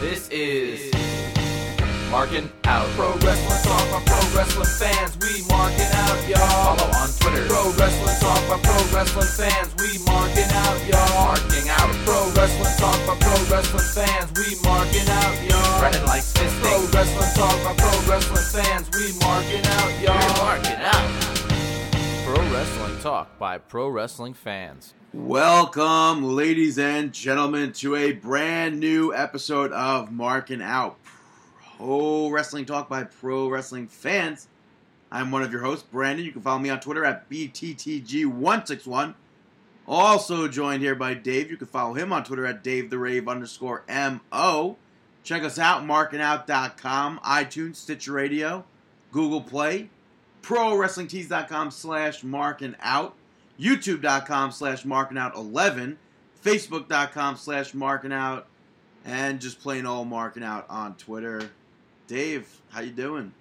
[0.00, 0.94] This is
[2.08, 2.86] Marking Out.
[2.94, 5.18] Pro Wrestling Talk by Pro Wrestling fans.
[5.18, 6.78] We marking out, y'all.
[6.78, 7.46] Follow on Twitter.
[7.50, 9.74] Pro Wrestling Talk by Pro Wrestling fans.
[9.82, 11.34] We marking out, y'all.
[11.34, 11.90] Marking out.
[12.06, 14.30] Pro Wrestling Talk by Pro Wrestling fans.
[14.38, 15.82] We marking out, y'all.
[15.82, 16.62] Running like fisting.
[16.62, 18.86] Pro Wrestling Talk by Pro Wrestling fans.
[18.94, 20.14] We marking out, y'all.
[20.14, 21.27] We're marking out.
[22.28, 24.92] Pro Wrestling Talk by Pro Wrestling fans.
[25.14, 30.98] Welcome, ladies and gentlemen, to a brand new episode of Marking Out
[31.78, 34.46] Pro Wrestling Talk by Pro Wrestling Fans.
[35.10, 36.22] I'm one of your hosts, Brandon.
[36.22, 39.14] You can follow me on Twitter at BTTG161.
[39.86, 41.50] Also joined here by Dave.
[41.50, 44.76] You can follow him on Twitter at Dave the Rave underscore MO.
[45.24, 48.66] Check us out, markingout.com, iTunes, Stitcher Radio,
[49.12, 49.88] Google Play,
[50.42, 53.14] ProWrestlingTees.com slash marking out
[53.58, 55.98] youtube.com slash marking out 11
[56.44, 58.46] facebook.com slash marking out
[59.04, 61.50] and just plain old marking out on twitter
[62.06, 63.32] dave how you doing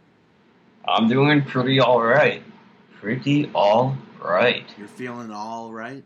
[0.89, 2.41] I'm doing pretty all right.
[3.01, 4.65] Pretty all right.
[4.77, 6.03] you're feeling all right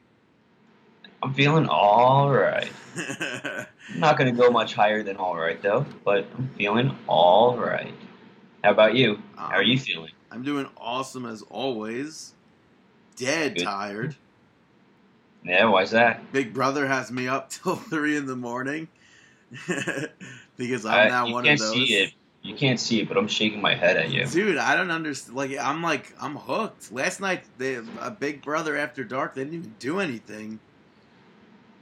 [1.24, 2.72] I'm feeling all right.
[2.98, 3.66] I'm
[4.00, 7.94] not going to go much higher than all right, though, but I'm feeling all right.
[8.64, 9.22] How about you?
[9.36, 10.12] How are you um, feeling?
[10.32, 12.34] I'm doing awesome as always
[13.18, 13.64] dead Good.
[13.64, 14.16] tired
[15.44, 16.32] Yeah, why's that?
[16.32, 18.88] big brother has me up till three in the morning
[20.58, 22.14] because i'm I- now one of those see it.
[22.44, 24.26] You can't see it, but I'm shaking my head at you.
[24.26, 25.38] Dude, I don't understand.
[25.38, 26.92] Like, I'm like, I'm hooked.
[26.92, 30.60] Last night, they, a Big Brother After Dark, they didn't even do anything.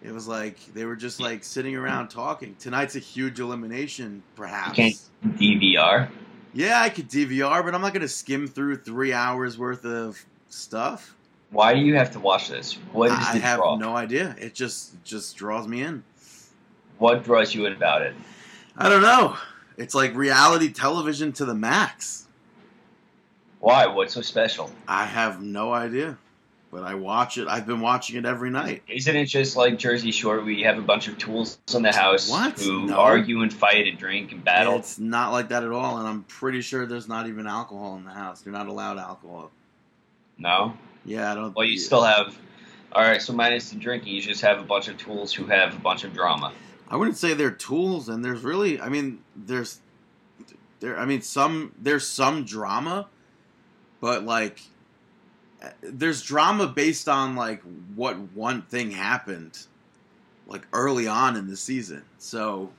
[0.03, 2.58] It was like they were just like sitting around talking.
[2.59, 4.78] Tonight's a huge elimination, perhaps.
[4.78, 4.84] You
[5.30, 6.09] can't DVR.
[6.53, 11.16] Yeah, I could DVR, but I'm not gonna skim through three hours worth of stuff.
[11.52, 12.73] Why do you have to watch this?
[12.91, 13.17] What is?
[13.17, 13.75] I the have draw?
[13.78, 14.36] no idea.
[14.39, 16.03] It just just draws me in.
[16.97, 18.14] What draws you in about it?
[18.78, 19.38] I don't know.
[19.78, 22.28] It's like reality television to the max.
[23.59, 23.88] Why?
[23.88, 24.72] What's so special?
[24.88, 26.18] I have no idea,
[26.72, 27.47] but I watch it.
[27.47, 28.84] I've been watching it every night.
[28.88, 32.30] Isn't it just like Jersey Shore We have a bunch of tools in the house
[32.30, 32.59] What?
[32.59, 32.97] who No.
[33.00, 34.75] argue and fight and drink and battle?
[34.78, 38.06] It's not like that at all, and I'm pretty sure there's not even alcohol in
[38.06, 38.44] the house.
[38.46, 39.52] You're not allowed alcohol.
[40.38, 40.74] No?
[41.06, 41.56] Yeah, I don't.
[41.56, 42.38] Well, you still have.
[42.94, 45.79] Alright, so minus the drinking, you just have a bunch of tools who have a
[45.79, 46.52] bunch of drama.
[46.90, 48.81] I wouldn't say they're tools, and there's really.
[48.81, 49.79] I mean, there's.
[50.79, 50.97] There.
[50.97, 51.74] I mean, some.
[51.79, 53.08] There's some drama,
[54.02, 54.62] but like.
[55.81, 57.62] There's drama based on like
[57.96, 59.58] what one thing happened,
[60.47, 62.03] like early on in the season.
[62.18, 62.72] So.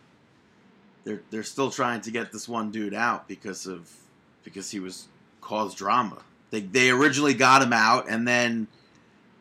[1.03, 3.91] They're they're still trying to get this one dude out because of
[4.45, 5.09] because he was
[5.41, 6.19] caused drama.
[6.51, 8.67] They they originally got him out, and then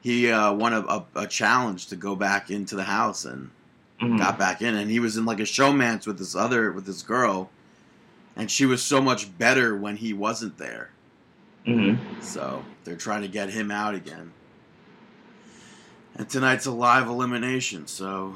[0.02, 3.52] he uh, won a, a, a challenge to go back into the house and
[4.02, 4.18] Mhm.
[4.18, 7.02] got back in, and he was in like a showmance with this other with this
[7.02, 7.50] girl,
[8.38, 10.92] and she was so much better when he wasn't there.
[11.69, 12.24] Mhm.
[12.24, 14.31] So they're trying to get him out again.
[16.16, 18.35] And tonight's a live elimination, so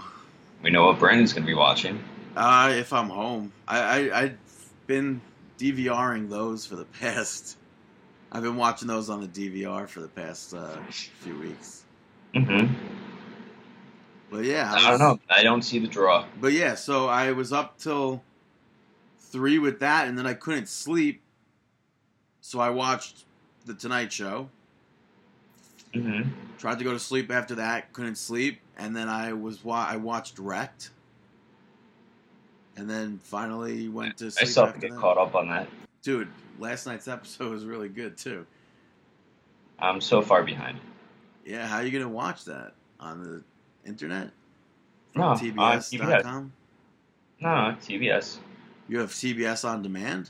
[0.62, 2.02] We know what Brandon's going to be watching.
[2.38, 3.80] uh, if I'm home, I,
[4.10, 4.38] I I've
[4.88, 5.22] been
[5.58, 7.58] DVRing those for the past.
[8.32, 10.78] I've been watching those on the DVR for the past uh,
[11.20, 11.84] few weeks.
[12.34, 12.66] hmm
[14.32, 15.20] But yeah, I don't know.
[15.30, 16.26] I don't see the draw.
[16.40, 18.24] But yeah, so I was up till
[19.32, 21.23] three with that, and then I couldn't sleep,
[22.46, 23.24] so I watched
[23.66, 24.50] the Tonight Show.
[25.94, 26.24] hmm
[26.58, 29.96] Tried to go to sleep after that, couldn't sleep, and then I was wa- I
[29.98, 30.92] watched Wrecked,
[32.78, 35.00] and then finally went to I sleep still have to get that.
[35.00, 35.68] caught up on that.
[36.02, 36.28] Dude,
[36.60, 38.46] last night's episode was really good too.
[39.80, 40.80] I'm so far behind.
[41.46, 43.42] Yeah, how are you gonna watch that on the
[43.90, 44.30] internet?
[45.16, 46.52] No, on TBS.com.
[47.42, 48.38] No, no, TBS.
[48.88, 50.30] You have TBS on demand.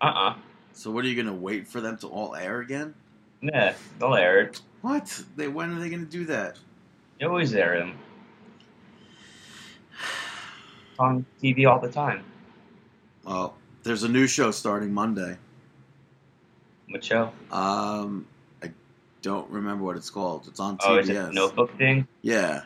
[0.00, 0.34] Uh-uh.
[0.74, 2.94] So what are you gonna wait for them to all air again?
[3.40, 4.60] Nah, they'll air it.
[4.82, 5.22] What?
[5.36, 6.58] They when are they gonna do that?
[7.18, 7.98] They always air them.
[10.98, 12.24] On TV all the time.
[13.24, 15.36] Well, there's a new show starting Monday.
[16.88, 17.32] What show?
[17.50, 18.26] Um,
[18.62, 18.70] I
[19.22, 20.46] don't remember what it's called.
[20.48, 20.86] It's on TBS.
[20.88, 22.06] Oh, is it notebook thing?
[22.22, 22.62] Yeah,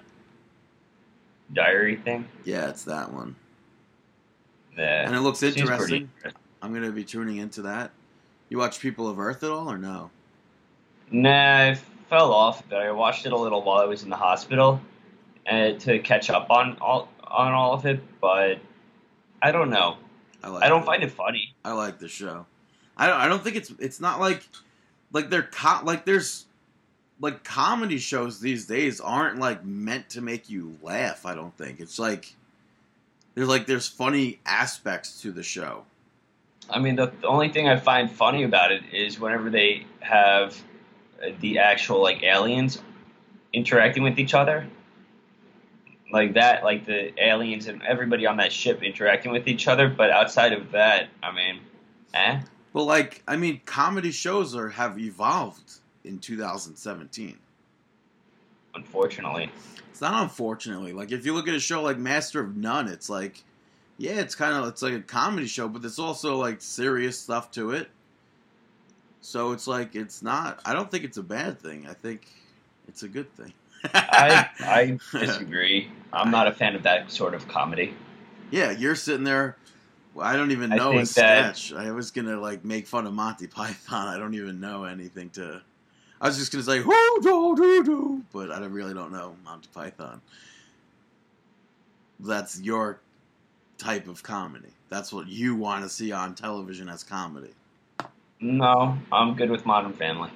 [1.53, 2.27] Diary thing?
[2.45, 3.37] yeah, it's that one,
[4.77, 5.07] Yeah.
[5.07, 6.03] and it looks interesting.
[6.03, 6.11] interesting.
[6.63, 7.93] I'm gonna be tuning into that.
[8.49, 10.11] You watch People of Earth at all or no?
[11.11, 11.79] Nah, I
[12.09, 14.81] fell off, but I watched it a little while I was in the hospital
[15.47, 18.59] and to catch up on all on all of it, but
[19.43, 19.97] I don't know.
[20.43, 20.65] I like.
[20.65, 20.87] I don't it.
[20.87, 21.55] find it funny.
[21.65, 22.47] I like the show.
[22.97, 23.17] I don't.
[23.17, 23.73] I don't think it's.
[23.79, 24.47] It's not like,
[25.13, 26.47] like they're co- like there's,
[27.21, 31.27] like comedy shows these days aren't like meant to make you laugh.
[31.27, 32.35] I don't think it's like,
[33.35, 35.85] there's like there's funny aspects to the show.
[36.71, 40.61] I mean, the, the only thing I find funny about it is whenever they have
[41.41, 42.81] the actual like aliens
[43.53, 44.67] interacting with each other,
[46.13, 49.89] like that, like the aliens and everybody on that ship interacting with each other.
[49.89, 51.61] But outside of that, I mean,
[52.15, 52.41] eh?
[52.73, 55.75] Well, like I mean, comedy shows are have evolved
[56.05, 57.39] in 2017.
[58.75, 59.51] Unfortunately,
[59.91, 60.93] It's not unfortunately.
[60.93, 63.43] Like if you look at a show like Master of None, it's like,
[63.99, 67.51] yeah, it's kind of it's like a comedy show, but there's also like serious stuff
[67.53, 67.89] to it.
[69.21, 70.61] So it's like it's not.
[70.65, 71.87] I don't think it's a bad thing.
[71.89, 72.27] I think
[72.89, 73.53] it's a good thing.
[73.93, 75.91] I I disagree.
[76.13, 77.95] I'm not a fan of that sort of comedy.
[78.51, 79.57] yeah, you're sitting there.
[80.15, 81.73] well, I don't even know a think that- sketch.
[81.79, 84.09] I was gonna like make fun of Monty Python.
[84.09, 85.61] I don't even know anything to.
[86.21, 89.69] I was just gonna say whoo do do do, but I really don't know Monty
[89.75, 90.21] Python.
[92.21, 93.01] That's your
[93.79, 94.71] type of comedy.
[94.89, 97.55] That's what you want to see on television as comedy.
[98.41, 100.31] No, I'm good with Modern Family.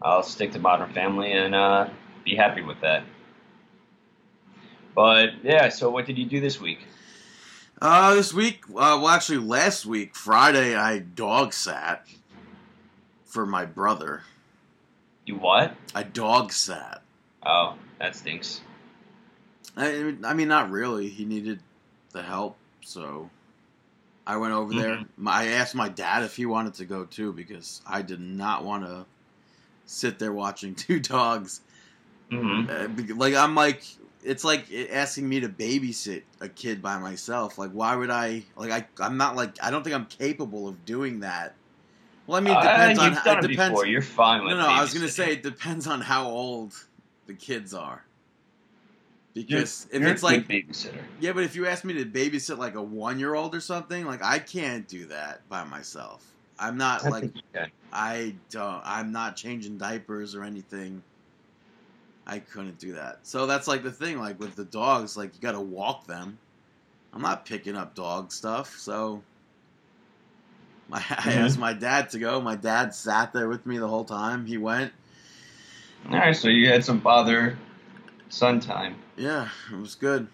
[0.00, 1.88] I'll stick to Modern Family and uh,
[2.24, 3.04] be happy with that.
[4.94, 6.80] But yeah, so what did you do this week?
[7.82, 12.06] Uh, this week, uh, well, actually, last week, Friday, I dog sat
[13.24, 14.22] for my brother.
[15.26, 15.74] You what?
[15.94, 17.02] I dog sat.
[17.44, 18.60] Oh, that stinks.
[19.76, 21.08] I, I mean, not really.
[21.08, 21.58] He needed
[22.12, 23.30] the help, so
[24.26, 25.04] I went over there.
[25.16, 28.64] My, I asked my dad if he wanted to go too because I did not
[28.64, 29.06] want to
[29.86, 31.60] sit there watching two dogs.
[32.30, 33.82] hmm Uh, like I'm like,
[34.22, 37.58] it's like asking me to babysit a kid by myself.
[37.58, 38.44] Like, why would I?
[38.56, 41.54] Like, I I'm not like I don't think I'm capable of doing that.
[42.26, 43.80] Well, I mean, it depends Uh, you've done it depends.
[43.80, 43.86] before.
[43.86, 46.72] You're fine with No, no, I was gonna say it depends on how old
[47.26, 48.03] the kids are.
[49.34, 51.04] You're, Because if you're it's like babysitter.
[51.20, 54.04] yeah, but if you ask me to babysit like a one year old or something,
[54.04, 56.24] like I can't do that by myself.
[56.58, 57.70] I'm not I like think you can.
[57.92, 58.82] I don't.
[58.84, 61.02] I'm not changing diapers or anything.
[62.26, 63.20] I couldn't do that.
[63.26, 64.18] So that's like the thing.
[64.18, 66.38] Like with the dogs, like you got to walk them.
[67.12, 68.76] I'm not picking up dog stuff.
[68.78, 69.22] So
[70.88, 71.34] my, I Mhm.
[71.34, 72.40] asked my dad to go.
[72.40, 74.46] My dad sat there with me the whole time.
[74.46, 74.92] He went.
[76.10, 77.56] All right, so you had some father
[78.34, 78.96] son time.
[79.16, 80.26] Yeah, it was good.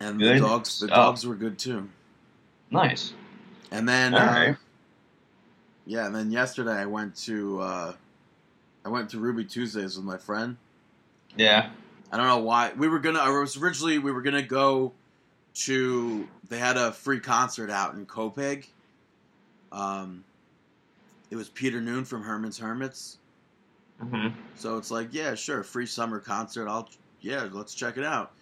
[0.00, 0.96] And Good the dogs, the stuff.
[0.96, 1.88] dogs were good too.
[2.70, 3.12] Nice.
[3.70, 4.56] And then, uh, right.
[5.86, 7.92] yeah, and then yesterday I went to, uh,
[8.84, 10.56] I went to Ruby Tuesdays with my friend.
[11.36, 11.70] Yeah.
[12.10, 13.20] I don't know why we were gonna.
[13.20, 14.92] I was originally we were gonna go
[15.54, 16.26] to.
[16.48, 18.66] They had a free concert out in Copiague.
[19.70, 20.24] Um,
[21.30, 23.18] it was Peter Noone from Herman's Hermits.
[24.00, 26.68] Hmm So it's like, yeah, sure, free summer concert.
[26.68, 26.88] I'll,
[27.20, 28.32] yeah, let's check it out.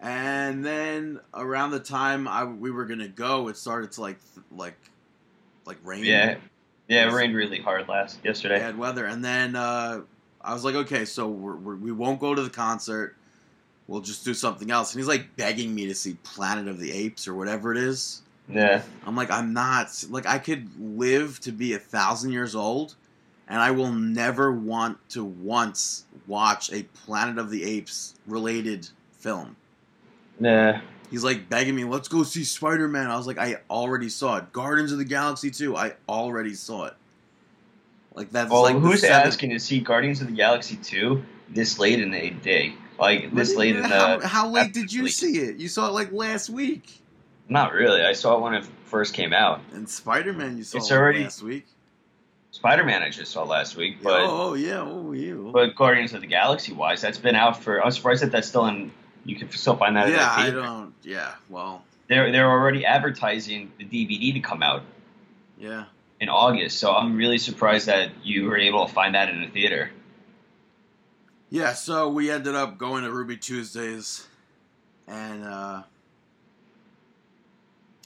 [0.00, 4.18] And then around the time I we were gonna go, it started to like
[4.50, 4.76] like
[5.64, 6.04] like rain.
[6.04, 6.36] Yeah.
[6.88, 8.60] Yeah, it rained really hard last yesterday.
[8.60, 9.06] bad weather.
[9.06, 10.02] And then uh,
[10.40, 13.16] I was like, okay, so we're, we're, we won't go to the concert.
[13.88, 14.92] We'll just do something else.
[14.92, 18.22] And he's like begging me to see Planet of the Apes or whatever it is.
[18.48, 18.82] Yeah.
[19.04, 20.04] I'm like, I'm not.
[20.08, 22.94] Like, I could live to be a thousand years old,
[23.48, 29.56] and I will never want to once watch a Planet of the Apes related film.
[30.40, 30.80] Yeah.
[31.10, 33.08] He's like begging me, let's go see Spider Man.
[33.10, 34.52] I was like, I already saw it.
[34.52, 36.94] Guardians of the Galaxy 2, I already saw it.
[38.14, 41.78] Like, that's Well, like who's seventh- asking to see Guardians of the Galaxy 2 this
[41.78, 42.74] late in the day?
[42.98, 43.88] Like, this late in the.
[43.88, 45.56] how, how late did you see it?
[45.56, 47.02] You saw it like last week.
[47.48, 48.02] Not really.
[48.02, 49.60] I saw it when it first came out.
[49.74, 51.66] And Spider Man, you saw It's it already- last week.
[52.56, 54.22] Spider Man I just saw last week, but.
[54.22, 55.34] oh, oh, yeah, oh yeah.
[55.34, 57.84] But Guardians of the Galaxy wise, that's been out for.
[57.84, 58.92] I'm surprised that that's still in.
[59.26, 60.08] You can still find that.
[60.08, 60.94] yeah, I don't.
[61.02, 64.84] Yeah, well, They're they're already advertising the DVD to come out
[65.58, 65.84] yeah.
[66.18, 69.50] in August, so I'm really surprised that you were able to find that in a
[69.50, 69.90] theater.
[71.50, 74.26] Yeah, so we ended up going to Ruby Tuesdays,
[75.06, 75.82] and uh,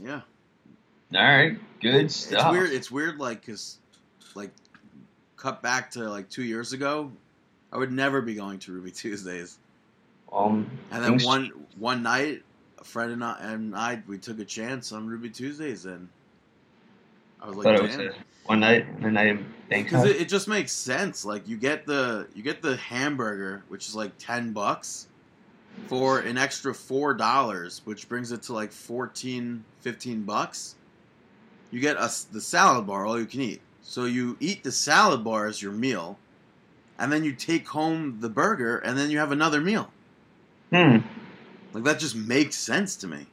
[0.02, 0.23] yeah,
[1.14, 2.50] All right, good it's stuff.
[2.50, 2.71] weird.
[2.71, 3.78] It's weird, like, cause,
[4.37, 4.50] like,
[5.37, 7.10] cut back to like two years ago,
[7.72, 9.58] I would never be going to Ruby Tuesdays.
[10.32, 12.42] Um, And then one one night,
[12.78, 16.08] a friend and I, and I we took a chance on Ruby Tuesdays, and
[17.40, 18.12] I was I like, was a
[18.46, 21.25] one night, a night in Because it, it just makes sense.
[21.25, 25.08] Like you get the you get the hamburger, which is like ten bucks,
[25.87, 30.76] for an extra four dollars, which brings it to like 14, 15 bucks.
[31.70, 33.60] You get a the salad bar, all you can eat.
[33.90, 36.16] So you eat the salad bar as your meal,
[36.97, 39.90] and then you take home the burger, and then you have another meal.
[40.73, 40.99] Hmm.
[41.73, 43.26] Like that just makes sense to me.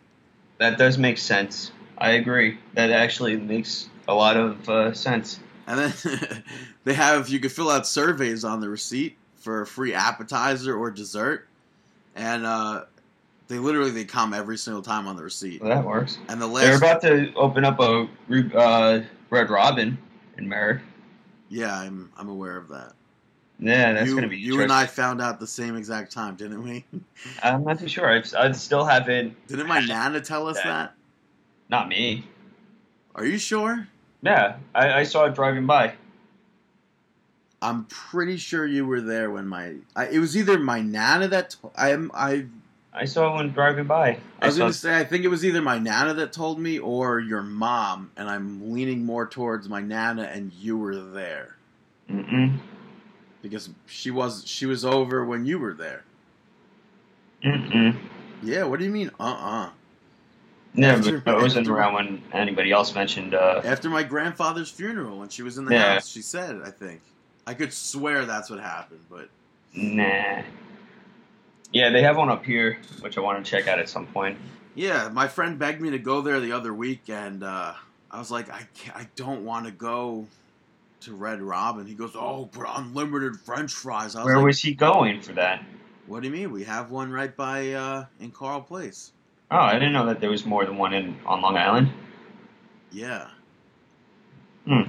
[0.58, 1.72] That does make sense.
[2.00, 2.58] I agree.
[2.74, 5.40] That actually makes a lot of uh, sense.
[5.68, 6.44] And then
[6.86, 10.90] they have you can fill out surveys on the receipt for a free appetizer or
[10.90, 11.48] dessert,
[12.16, 12.86] and uh,
[13.48, 15.62] they literally they come every single time on the receipt.
[15.62, 16.18] Well, that works.
[16.28, 18.08] And the They're about to open up a
[18.56, 20.00] uh, Red Robin
[20.46, 20.82] Merrick.
[21.50, 22.94] yeah, I'm I'm aware of that.
[23.60, 24.38] Yeah, that's you, gonna be.
[24.38, 26.86] you and I found out the same exact time, didn't we?
[27.44, 28.08] I'm not too sure.
[28.10, 29.36] I've, I still haven't.
[29.48, 30.72] Didn't my nana tell us Yeah.
[30.72, 30.94] that?
[31.70, 32.24] Not me.
[33.16, 33.88] Are you sure?
[34.22, 35.94] Yeah, I, I saw it driving by.
[37.62, 39.76] I'm pretty sure you were there when my.
[39.96, 42.12] I, it was either my nana that to, I am.
[42.98, 43.02] I.
[43.02, 44.20] I saw one driving by.
[44.42, 47.20] I was gonna say I think it was either my nana that told me or
[47.20, 51.56] your mom, and I'm leaning more towards my nana, and you were there
[52.10, 52.58] Mm-mm.
[53.42, 56.04] because she was she was over when you were there.
[57.44, 57.96] Mm-mm.
[58.44, 58.64] Yeah.
[58.66, 59.12] What do you mean?
[59.20, 59.70] Uh uh
[60.76, 63.34] Yeah, After- but I wasn't around when anybody else mentioned.
[63.34, 65.94] Uh, After my grandfather's funeral, when she was in the Yeah.
[65.96, 67.02] house, she said, I think.
[67.46, 69.30] I could swear that's what happened, but
[69.74, 70.42] nah.
[71.74, 74.38] Yeah, they have one up here, which I want to check out at some point.
[74.76, 77.74] yeah, my friend begged me to go there the other week, and uh,
[78.10, 80.28] I was like, I I don't want to go
[81.02, 81.86] to Red Robin.
[81.86, 84.16] He goes, Oh, but unlimited French fries.
[84.16, 85.64] I was Where like, was he going for that?
[86.08, 86.52] What do you mean?
[86.52, 89.12] We have one right by uh, in Carle Place.
[89.52, 91.90] Oh, I didn't know that there was more than one in on Long Island.
[92.92, 93.28] Yeah.
[94.66, 94.82] Hmm.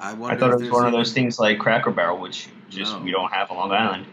[0.00, 3.02] I I thought it was one of those things like Cracker Barrel, which just No.
[3.02, 4.06] we don't have on Long Island.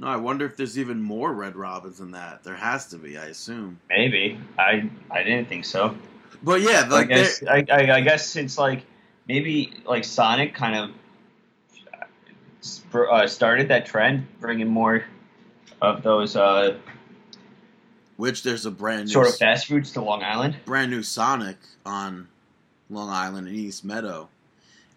[0.00, 2.44] No, I wonder if there's even more Red Robins than that.
[2.44, 3.80] There has to be, I assume.
[3.88, 5.96] Maybe I I didn't think so.
[6.42, 8.84] But yeah, I like guess there- I, I, I guess since like
[9.26, 10.90] maybe like Sonic kind of
[12.94, 15.04] uh, started that trend, bringing more
[15.82, 16.76] of those uh,
[18.16, 20.56] which there's a brand new sort of fast foods to Long Island.
[20.64, 22.28] brand new Sonic on
[22.90, 24.28] Long Island in East Meadow.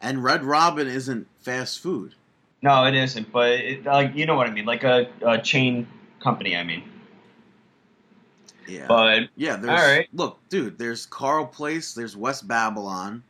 [0.02, 2.16] And Red Robin isn't fast food.
[2.62, 5.88] No, it isn't, but it, like you know what I mean, like a, a chain
[6.20, 6.56] company.
[6.56, 6.84] I mean,
[8.68, 8.86] Yeah.
[8.88, 10.08] but yeah, there's all right.
[10.14, 13.24] look, dude, there's Carle Place, there's West Babylon,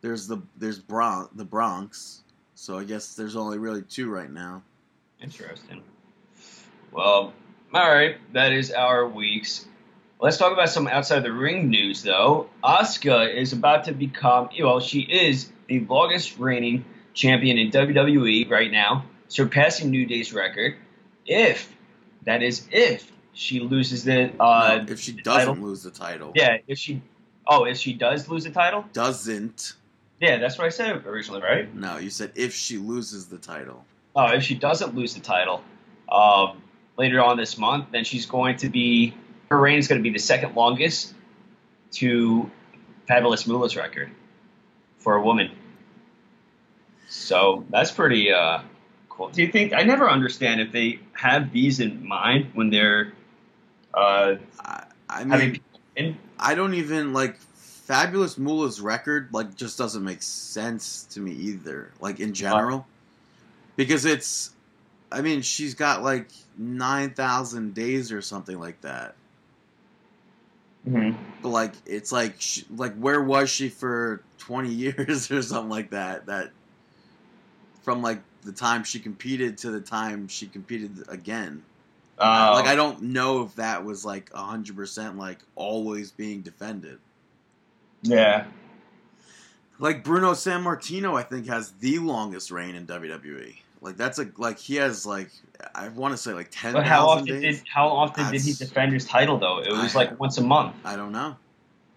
[0.00, 2.22] there's the there's Bron- the Bronx.
[2.54, 4.62] So I guess there's only really two right now.
[5.22, 5.82] Interesting.
[6.90, 7.32] Well,
[7.74, 9.66] all right, that is our weeks.
[10.20, 12.48] Let's talk about some outside the ring news, though.
[12.64, 16.84] Asuka is about to become, well, she is the longest reigning
[17.18, 20.76] champion in WWE right now, surpassing New Day's record.
[21.26, 21.74] If,
[22.24, 25.54] that is, if she loses the, uh, No, if she doesn't title.
[25.68, 26.32] lose the title.
[26.36, 27.02] yeah, if she,
[27.46, 29.72] oh, if she does lose the title, Doesn't.
[30.20, 31.74] yeah, that's what I said originally, right?
[31.74, 33.84] No, you said if she loses the title.
[34.14, 35.62] Oh, if she doesn't lose the title
[36.10, 36.62] um,
[36.96, 39.12] later on this month, then she's going to be
[39.50, 41.14] her reign is going to be the second longest
[41.92, 42.50] to
[43.08, 44.10] Fabulous Moolah's record
[44.98, 45.50] for a woman.
[47.08, 48.60] So that's pretty uh,
[49.08, 49.30] cool.
[49.30, 49.72] Do you think?
[49.72, 53.12] I never understand if they have these in mind when they're
[53.94, 56.18] uh, I, I having mean, people in.
[56.38, 59.28] I don't even like Fabulous Moolah's record.
[59.32, 61.92] Like, just doesn't make sense to me either.
[62.00, 62.86] Like in general,
[63.76, 64.50] because it's.
[65.10, 69.14] I mean, she's got like nine thousand days or something like that.
[70.86, 71.16] Mhm.
[71.42, 75.90] But like, it's like, she, like, where was she for twenty years or something like
[75.90, 76.26] that?
[76.26, 76.50] That
[77.88, 81.62] from like the time she competed to the time she competed again.
[82.18, 86.98] Uh, like, I don't know if that was like hundred percent like always being defended.
[88.02, 88.44] yeah.
[89.78, 93.56] Like Bruno Sammartino, I think has the longest reign in WWE.
[93.80, 95.30] Like that's a like he has like
[95.74, 97.60] I want to say like ten But how often days.
[97.60, 99.60] did how often did he defend his title though?
[99.60, 101.36] It was I- like once a month I don't know.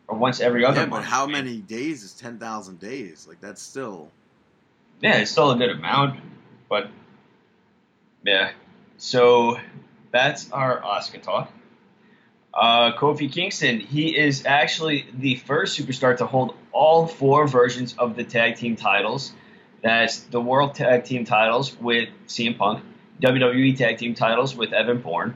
[0.08, 1.04] or once every other Yeah, month.
[1.04, 3.26] but how many days is ten thousand days?
[3.28, 4.10] Like that's still
[5.02, 6.20] Yeah, it's still a good amount,
[6.70, 6.90] but
[8.24, 8.52] yeah.
[8.98, 9.58] So
[10.12, 11.52] that's our Asuka talk.
[12.54, 18.16] Uh, Kofi Kingston, he is actually the first superstar to hold all four versions of
[18.16, 19.34] the tag team titles.
[19.82, 22.84] That's the World Tag Team titles with CM Punk,
[23.22, 25.36] WWE Tag Team titles with Evan Bourne.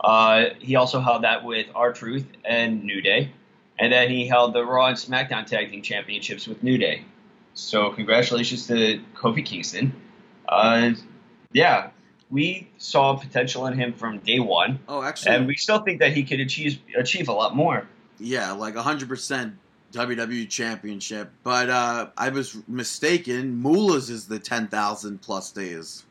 [0.00, 3.30] Uh, he also held that with R Truth and New Day,
[3.78, 7.04] and then he held the Raw and SmackDown Tag Team Championships with New Day.
[7.54, 9.92] So congratulations to Kofi Kingston.
[10.48, 10.92] Uh,
[11.52, 11.90] yeah,
[12.30, 16.12] we saw potential in him from day one, oh actually and we still think that
[16.12, 17.86] he could achieve achieve a lot more.
[18.18, 19.54] yeah like hundred percent
[19.92, 21.30] WWE Championship.
[21.44, 23.62] But uh I was mistaken.
[23.62, 26.04] Moolah's is the ten thousand plus days.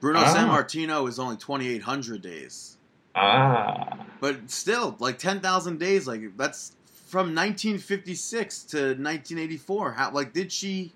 [0.00, 0.34] Bruno Ah.
[0.34, 2.76] Sammartino is only twenty eight hundred days.
[3.16, 4.06] Ah.
[4.20, 6.72] But still, like ten thousand days, like that's
[7.10, 9.92] from 1956 to 1984.
[9.92, 10.92] How like did she?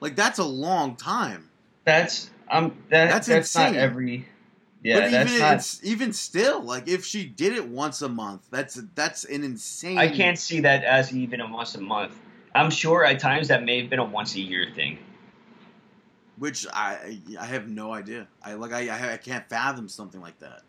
[0.00, 1.50] Like that's a long time.
[1.84, 3.80] That's um that, That's that's, not insane.
[3.80, 4.28] every
[4.82, 8.08] yeah, but that's even not it's, even still, like if she did it once a
[8.08, 9.98] month, that's that's an insane.
[9.98, 12.18] I can't see that as even a once a month.
[12.54, 14.98] I'm sure at times that may have been a once a year thing.
[16.38, 18.26] Which I I have no idea.
[18.42, 20.62] I like I, I can't fathom something like that.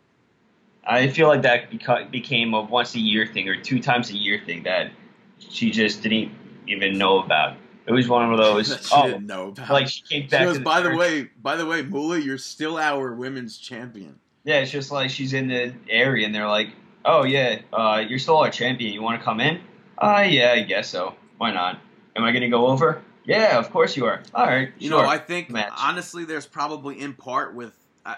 [0.84, 4.16] I feel like that beca- became a once a year thing or two times a
[4.16, 4.90] year thing that
[5.38, 6.32] she just didn't
[6.66, 7.56] even know about.
[7.86, 8.68] It was one of those.
[8.88, 9.70] she oh, didn't know about.
[9.70, 10.44] like she came she back.
[10.44, 14.18] goes, to by the church." way, by the way, Moolah, you're still our women's champion.
[14.44, 16.70] Yeah, it's just like she's in the area and they're like,
[17.04, 18.92] "Oh yeah, uh, you're still our champion.
[18.92, 19.60] You want to come in?"
[19.98, 21.14] Uh, yeah, I guess so.
[21.38, 21.78] Why not?
[22.16, 23.02] Am I gonna go over?
[23.24, 24.20] Yeah, of course you are.
[24.34, 25.02] All right, You sure.
[25.02, 25.72] know, I think Match.
[25.78, 27.72] honestly, there's probably in part with.
[28.04, 28.16] I,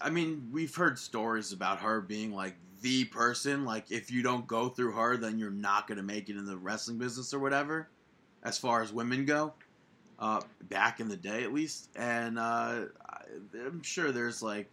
[0.00, 3.64] I mean, we've heard stories about her being like the person.
[3.64, 6.46] Like, if you don't go through her, then you're not going to make it in
[6.46, 7.88] the wrestling business or whatever.
[8.42, 9.52] As far as women go,
[10.18, 12.84] uh, back in the day at least, and uh,
[13.54, 14.70] I'm sure there's like,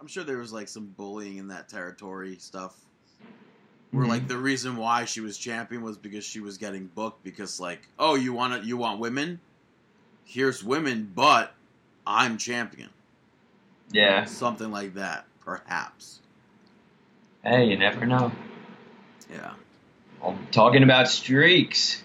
[0.00, 2.74] I'm sure there was like some bullying in that territory stuff.
[3.92, 4.08] Where Mhm.
[4.08, 7.80] like the reason why she was champion was because she was getting booked because like,
[7.98, 9.40] oh, you want to, you want women?
[10.24, 11.52] Here's women, but
[12.06, 12.88] I'm champion.
[13.92, 14.24] Yeah.
[14.24, 16.20] Something like that, perhaps.
[17.42, 18.32] Hey, you never know.
[19.30, 19.52] Yeah.
[20.20, 22.02] Well, talking about streaks,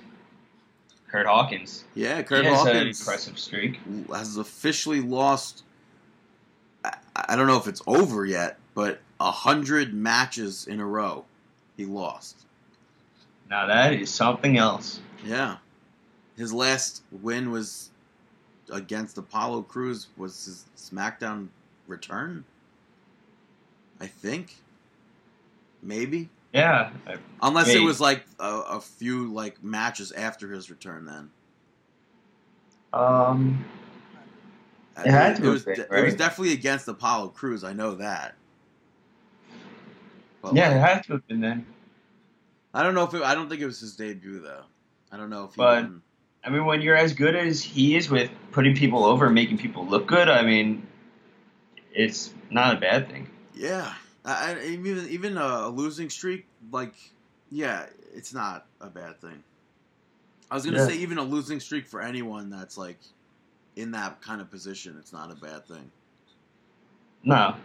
[1.09, 1.83] Kurt Hawkins.
[1.93, 3.79] Yeah, Kurt he has an Hawkins impressive streak.
[4.09, 5.63] has officially lost.
[6.83, 11.25] I, I don't know if it's over yet, but a hundred matches in a row,
[11.77, 12.45] he lost.
[13.49, 14.99] Now that is something else.
[15.25, 15.57] Yeah,
[16.37, 17.89] his last win was
[18.71, 20.07] against Apollo Crews.
[20.17, 21.49] Was his SmackDown
[21.87, 22.43] return?
[23.99, 24.55] I think,
[25.81, 26.29] maybe.
[26.53, 26.91] Yeah.
[27.07, 31.05] I- Unless it was like a, a few like matches after his return.
[31.05, 31.29] Then
[32.93, 33.63] Um.
[34.97, 35.65] It had to it was.
[35.65, 37.65] de- It was definitely against Apollo Crews.
[37.65, 38.35] I know that.
[40.41, 41.65] But, Yeah, like, it had to have been then.
[42.73, 44.63] I don't know if it, I don't think it was his debut though.
[45.11, 46.01] I don't know if he But- won.
[46.45, 49.57] I mean, when you're as good as he is with putting people over and making
[49.57, 50.85] people look good, I mean,
[51.95, 53.29] it's not a bad thing.
[53.55, 56.93] Yeah, I, I, even even a losing streak, like
[57.51, 59.43] yeah, it's not a bad thing.
[60.51, 60.87] I was gonna Yeah.
[60.87, 62.99] say even a losing streak for anyone that's like
[63.75, 65.91] in that kind of position, it's not a bad thing.
[67.23, 67.55] No.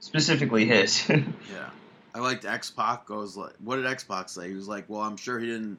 [0.00, 1.08] Specifically his.
[1.08, 1.70] Yeah,
[2.14, 4.48] I liked X Pac goes like, what did X Pac say?
[4.48, 5.78] He was like, well, I'm sure he didn't.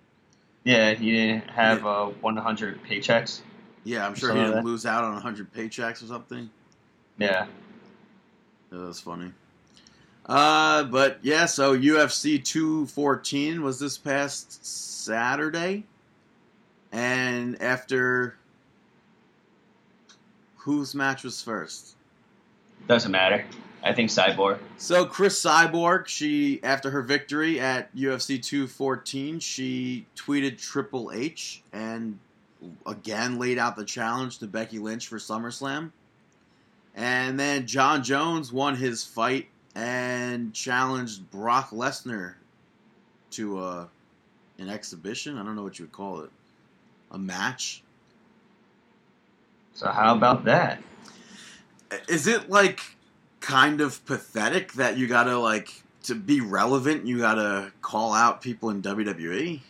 [0.64, 3.42] yeah, he didn't have uh, 100 paychecks.
[3.84, 4.66] Yeah, I'm sure he didn't that.
[4.66, 6.50] lose out on 100 paychecks or something.
[7.18, 7.48] Yeah.
[8.70, 9.32] That was funny.
[10.26, 15.86] Uh, but yeah, so UFC 214 was this past Saturday.
[16.92, 18.38] And after.
[20.58, 21.96] Whose match was first?
[22.88, 23.46] Doesn't matter.
[23.84, 24.60] I think Cyborg.
[24.76, 32.20] So Cris Cyborg, she after her victory at UFC 214, she tweeted Triple H and
[32.86, 35.92] again laid out the challenge to Becky Lynch for SummerSlam.
[36.98, 42.34] And then Jon Jones won his fight and challenged Brock Lesnar
[43.32, 43.86] to uh,
[44.58, 45.38] an exhibition.
[45.38, 46.32] I don't know what you would call it.
[47.12, 47.84] A match.
[49.76, 50.82] So how about that?
[52.10, 52.82] Is it like
[53.42, 57.06] kind of pathetic that you gotta like to be relevant?
[57.06, 59.62] You gotta call out people in WWE,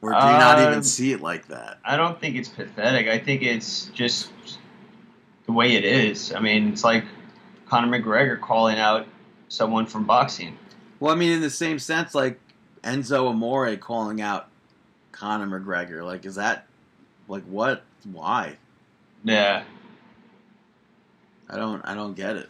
[0.00, 1.78] or do you not even Um, see it like that?
[1.84, 3.06] I don't think it's pathetic.
[3.06, 4.30] I think it's just
[5.46, 6.32] the way it is.
[6.32, 7.04] I mean, it's like
[7.66, 9.06] Conor McGregor calling out
[9.48, 10.56] someone from boxing.
[11.00, 12.38] Well, I mean, in the same sense, like
[12.82, 14.48] Enzo Amore calling out
[15.12, 16.66] Conor McGregor, like is that
[17.28, 17.82] like what?
[18.04, 18.56] Why?
[19.22, 19.64] Yeah.
[21.48, 21.82] I don't.
[21.84, 22.48] I don't get it.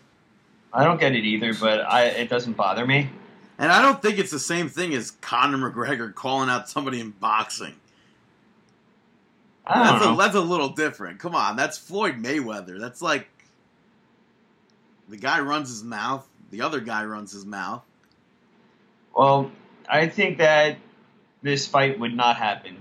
[0.72, 3.11] I don't get it either, but I it doesn't bother me.
[3.59, 7.11] And I don't think it's the same thing as Conor McGregor calling out somebody in
[7.11, 7.74] boxing.
[9.66, 11.18] That's a, that's a little different.
[11.20, 12.79] Come on, that's Floyd Mayweather.
[12.79, 13.29] That's like
[15.09, 17.83] the guy runs his mouth, the other guy runs his mouth.
[19.14, 19.50] Well,
[19.88, 20.77] I think that
[21.42, 22.77] this fight would not happen.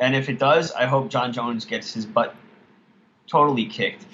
[0.00, 2.34] And if it does, I hope Jon Jones gets his butt
[3.26, 4.04] totally kicked.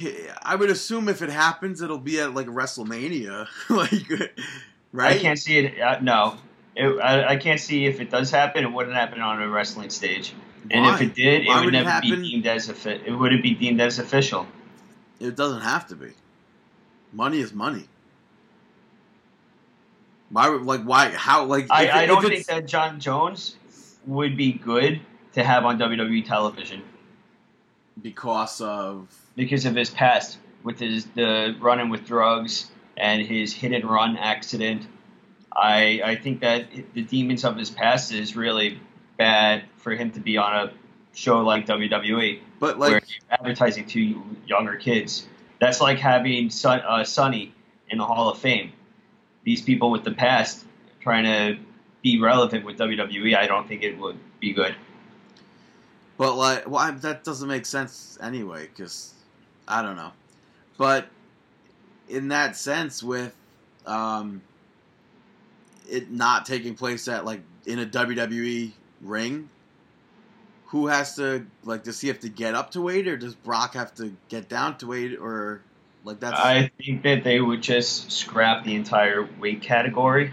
[0.42, 4.32] I would assume if it happens, it'll be at like WrestleMania, like
[4.92, 5.16] right?
[5.16, 5.80] I can't see it.
[5.80, 6.36] Uh, no,
[6.74, 8.64] it, I, I can't see if it does happen.
[8.64, 10.34] It wouldn't happen on a wrestling stage.
[10.70, 10.94] And Why?
[10.96, 12.10] if it did, Why it would would it never happen?
[12.22, 14.46] be deemed as offi- It wouldn't be deemed as official.
[15.20, 16.12] It doesn't have to be.
[17.12, 17.88] Money is money.
[20.30, 20.48] Why?
[20.48, 21.10] would- Like why?
[21.10, 21.44] How?
[21.44, 23.56] Like I, if- I don't think that Jon Jones
[24.06, 25.00] would be good
[25.32, 26.82] to have on WWE television
[28.02, 33.72] because of because of his past with his the running with drugs and his hit
[33.72, 34.86] and run accident.
[35.54, 38.80] I I think that the demons of his past is really
[39.18, 40.72] bad for him to be on a
[41.14, 45.26] show like WWE but where like advertising to younger kids.
[45.60, 47.52] That's like having uh, Sunny
[47.88, 48.72] in the Hall of Fame.
[49.44, 50.64] These people with the past
[51.00, 51.58] trying to
[52.02, 54.74] be relevant with WWE, I don't think it would be good.
[56.16, 59.14] But like, well, I, that doesn't make sense anyway, because
[59.66, 60.12] I don't know.
[60.76, 61.08] But
[62.08, 63.34] in that sense, with
[63.86, 64.42] um,
[65.88, 69.48] it not taking place at like in a WWE ring,
[70.66, 73.74] who has to like does he have to get up to weight, or does Brock
[73.74, 75.62] have to get down to weight, or
[76.04, 80.32] like that's I think that they would just scrap the entire weight category.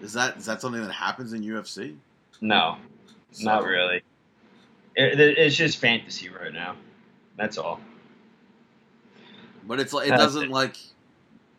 [0.00, 1.96] is that is that something that happens in UFC?
[2.40, 2.76] No,
[3.30, 4.02] So- not really.
[4.94, 6.76] It, it- it's just fantasy right now.
[7.36, 7.80] That's all.
[9.66, 10.50] But it's like it That's doesn't it.
[10.50, 10.76] like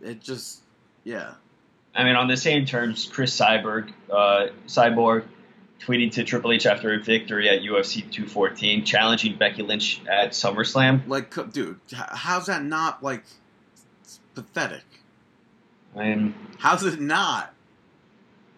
[0.02, 0.62] it just
[1.04, 1.34] yeah.
[1.96, 5.26] I mean, on the same terms, Cris Cyborg, uh, Cyborg
[5.86, 11.08] tweeted to Triple H after a victory at UFC 214, challenging Becky Lynch at SummerSlam.
[11.08, 13.24] Like, dude, how's that not like
[14.36, 14.84] pathetic?
[15.96, 17.54] I mean, How's it not?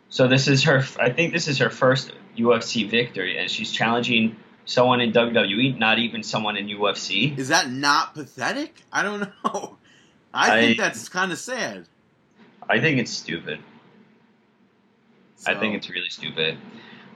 [0.09, 0.83] so this is her.
[0.99, 5.99] I think this is her first UFC victory, and she's challenging someone in WWE, not
[5.99, 7.37] even someone in UFC.
[7.37, 8.73] Is that not pathetic?
[8.91, 9.77] I don't know.
[10.33, 11.87] I, think that's kind of sad.
[12.69, 13.59] I think it's stupid.
[15.45, 16.57] I think it's really stupid.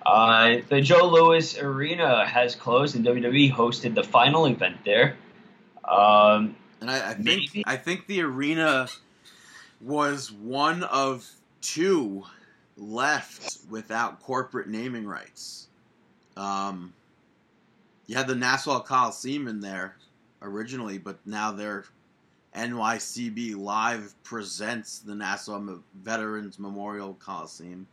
[0.05, 5.15] Uh, the Joe Louis Arena has closed, and WWE hosted the final event there.
[5.83, 8.87] Um, and I, I think maybe- I think the arena
[9.81, 11.29] was one of
[11.61, 12.23] two
[12.77, 15.67] left without corporate naming rights.
[16.37, 16.93] Um,
[18.07, 19.95] you had the Nassau Coliseum in there
[20.41, 21.85] originally, but now they're
[22.55, 27.85] NYCB Live presents the Nassau Veterans Memorial Coliseum.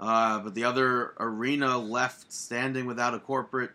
[0.00, 3.70] Uh, but the other arena left standing without a corporate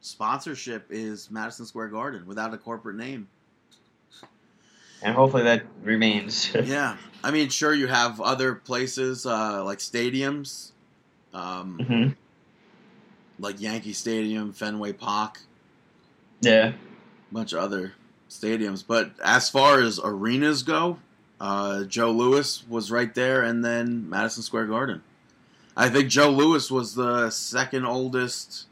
[0.00, 3.26] sponsorship is Madison Square Garden without a corporate name.
[5.02, 6.54] and hopefully that remains.
[6.64, 10.70] yeah, I mean, sure, you have other places uh, like stadiums,
[11.32, 12.08] um, hmm
[13.40, 15.40] like Yankee Stadium, Fenway Park,
[16.40, 16.68] Yeah.
[16.68, 16.74] a
[17.34, 17.94] bunch of other
[18.30, 18.84] stadiums.
[18.86, 20.98] But as far as arenas go,
[21.40, 25.02] uh, Joe Louis was right there, and then Madison Square Garden.
[25.76, 28.66] I think Joe Louis was the second oldest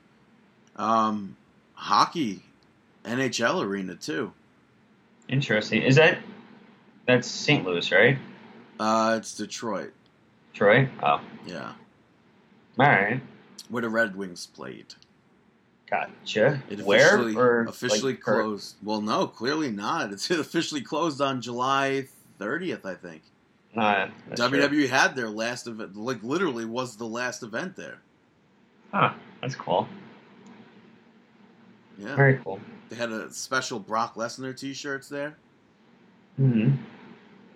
[0.76, 1.36] um,
[1.74, 2.42] hockey
[3.04, 4.32] NHL arena too.
[5.28, 5.82] Interesting.
[5.82, 6.18] Is that
[7.06, 7.64] that's St.
[7.64, 8.18] Louis, right?
[8.78, 9.92] Uh, it's Detroit.
[10.54, 10.88] Troy.
[11.02, 11.72] Oh, Yeah,
[12.78, 13.20] all right.
[13.68, 14.94] where the Red Wings played.
[15.90, 16.62] Gotcha.
[16.70, 18.76] It Where officially, or officially like, closed.
[18.82, 20.12] Well, no, clearly not.
[20.12, 22.06] It's officially closed on July
[22.40, 23.22] 30th, I think.
[23.74, 24.60] Nah, that's true.
[24.60, 27.98] WWE had their last event, like literally was the last event there.
[28.92, 29.12] Huh.
[29.40, 29.88] That's cool.
[31.98, 32.60] Yeah, Very cool.
[32.90, 35.36] they had a special Brock Lesnar T-shirts there.
[36.36, 36.70] hmm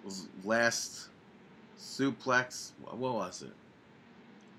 [0.05, 1.09] was last
[1.79, 2.71] suplex.
[2.83, 3.53] What what was it?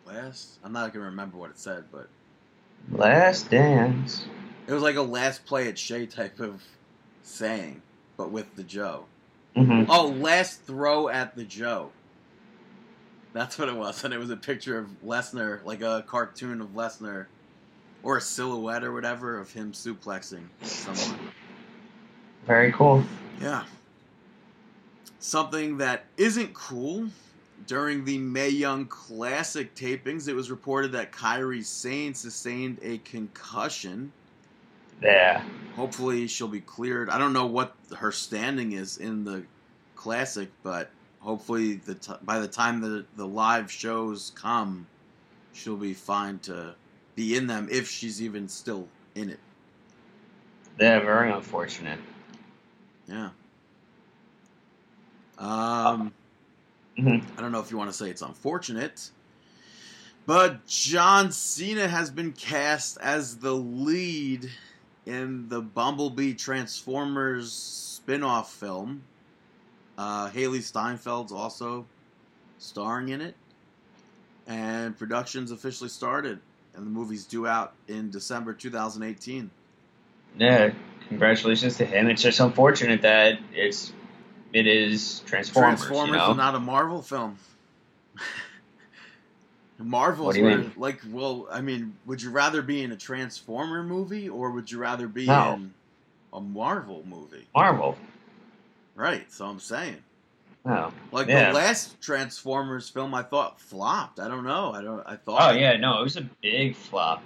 [0.05, 0.59] Last?
[0.63, 2.07] I'm not gonna remember what it said, but
[2.91, 4.25] Last dance.
[4.67, 6.61] it was like a last play at Shea type of
[7.23, 7.81] saying,
[8.17, 9.05] but with the Joe.
[9.55, 11.91] Hmm Oh, last throw at the Joe.
[13.33, 16.69] That's what it was, and it was a picture of Lesnar, like a cartoon of
[16.69, 17.27] Lesnar,
[18.01, 21.19] or a silhouette or whatever of him suplexing someone.
[22.45, 23.03] Very cool.
[23.41, 23.65] Yeah.
[25.19, 27.07] Something that isn't cool.
[27.65, 34.12] During the May Young Classic tapings, it was reported that Kairi Sane sustained a concussion.
[35.01, 35.43] Yeah.
[35.75, 37.10] Hopefully, she'll be cleared.
[37.10, 39.43] I don't know what her standing is in the
[39.95, 44.88] Classic, but hopefully, the t- by the time the the live shows come,
[45.53, 46.73] she'll be fine to
[47.15, 49.39] be in them if she's even still in it.
[50.79, 50.99] Yeah.
[50.99, 51.99] Very unfortunate.
[53.07, 53.29] Yeah.
[55.38, 56.12] Um.
[56.97, 57.23] Mhm.
[57.38, 59.12] I don't know if you want to say it's unfortunate,
[60.25, 64.49] but John Cena has been cast as the lead
[65.07, 69.03] in the Bumblebee Transformers spin-off film.
[69.97, 71.85] Uh, Hailee Steinfeld's also
[72.59, 73.35] starring in it,
[74.45, 76.39] and production's officially started,
[76.75, 79.49] and the movie's due out in December 2018.
[80.37, 80.71] Yeah.
[81.07, 82.09] Congratulations to him.
[82.09, 83.93] It's just unfortunate that it's
[84.53, 85.79] it is Transformers.
[85.79, 86.31] Transformers you know?
[86.31, 87.37] is not a Marvel film.
[89.79, 92.97] Marvel's What do you were- like, well, I mean, would you rather be in a
[92.97, 95.53] Transformer movie or would you rather be No.
[95.53, 95.73] in
[96.33, 97.47] a Marvel movie?
[97.53, 97.97] Marvel.
[98.95, 99.31] Right.
[99.31, 99.97] So I'm saying,
[100.65, 100.91] Oh.
[101.11, 101.49] like Yeah.
[101.51, 104.19] the last Transformers film, I thought flopped.
[104.19, 104.73] I don't know.
[104.73, 105.03] I don't.
[105.05, 105.53] I thought.
[105.53, 107.21] Oh yeah, no, it was a big flop.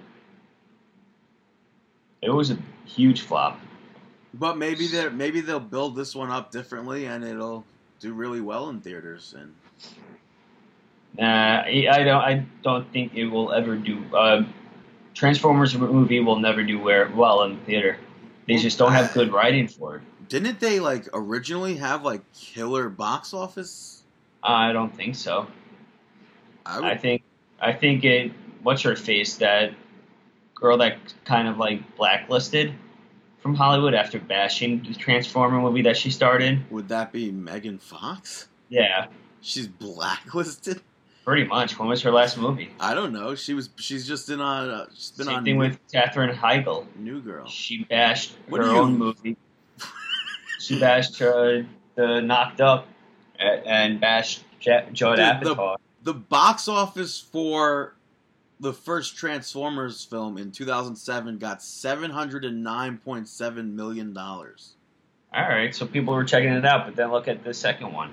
[2.21, 3.59] It was a huge flop.
[4.33, 7.65] But maybe they maybe they'll build this one up differently and it'll
[7.99, 9.33] do really well in theaters.
[9.37, 9.55] And
[11.17, 12.21] Nah, I I don't.
[12.21, 14.03] I don't think it will ever do.
[14.15, 14.43] Uh,
[15.13, 17.97] Transformers movie will never do well in theater.
[18.47, 20.01] They just don't have good writing for it.
[20.29, 24.03] didn't they like originally have like killer box office?
[24.41, 25.47] I don't think so.
[26.65, 27.23] I I think
[27.59, 28.31] I think it.
[28.63, 29.35] What's her face?
[29.37, 29.73] That
[30.55, 32.73] girl that kind of like blacklisted
[33.39, 36.63] from Hollywood after bashing the Transformer movie that she started.
[36.71, 38.47] would that be Megan Fox?
[38.69, 39.07] Yeah,
[39.41, 40.81] She's blacklisted.
[41.25, 41.77] Pretty much.
[41.79, 42.71] When was her last movie?
[42.79, 43.33] I don't know.
[43.35, 43.69] She was.
[43.77, 44.69] She's just in on.
[44.69, 46.85] Uh, she's been Same on thing with Katherine Heigl.
[46.97, 47.47] New Girl.
[47.47, 49.37] She bashed What her you- own movie.
[50.59, 52.87] she bashed her the Knocked Up
[53.39, 57.95] and bashed Ja- Judd Dude, the- The box office for
[58.59, 64.73] the first Transformers film in 2007 got 709.7 million dollars.
[65.33, 68.11] All right, so people were checking it out, but then look at the second one.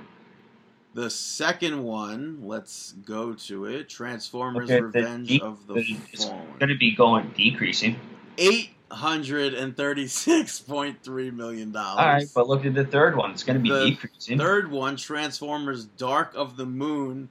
[0.98, 3.88] The second one, let's go to it.
[3.88, 6.44] Transformers: Okay, Revenge de- of the the- it's Fallen.
[6.58, 8.00] Going to be going decreasing.
[8.36, 12.00] Eight hundred and thirty-six point three million dollars.
[12.00, 13.30] All right, but look at the third one.
[13.30, 14.38] It's going to be The decreasing.
[14.38, 17.28] Third one, Transformers: Dark of the Moon.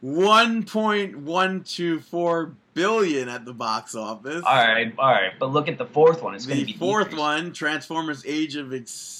[0.00, 4.42] One point one two four billion at the box office.
[4.46, 6.34] All right, all right, but look at the fourth one.
[6.34, 7.20] It's going to the be fourth decreasing.
[7.22, 9.17] one, Transformers: Age of Extinction,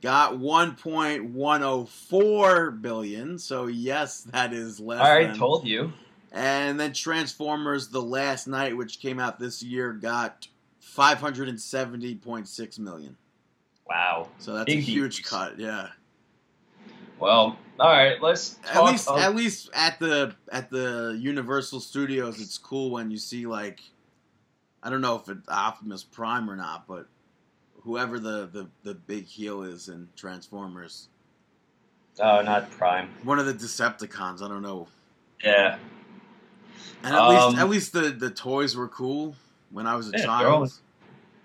[0.00, 3.38] got one point one oh four billion.
[3.38, 5.00] So yes, that is less.
[5.00, 5.92] All right, than- told you.
[6.32, 10.48] And then Transformers: The Last Knight, which came out this year, got
[10.80, 13.16] five hundred and seventy point six million.
[13.88, 14.28] Wow.
[14.38, 15.30] So that's Big a huge decrease.
[15.30, 15.58] cut.
[15.60, 15.88] Yeah.
[17.20, 18.20] Well, all right.
[18.20, 23.10] Let's At least, of- at least at the at the Universal Studios, it's cool when
[23.10, 23.80] you see like,
[24.82, 27.06] I don't know if it's Optimus Prime or not, but
[27.84, 31.08] whoever the the, the big heel is in Transformers,
[32.20, 33.08] oh, not Prime.
[33.22, 34.42] one of the Decepticons.
[34.42, 34.88] I don't know.
[35.42, 35.78] Yeah.
[37.02, 39.36] And at least Um, at least the the toys were cool
[39.70, 40.72] when I was a Yeah, child.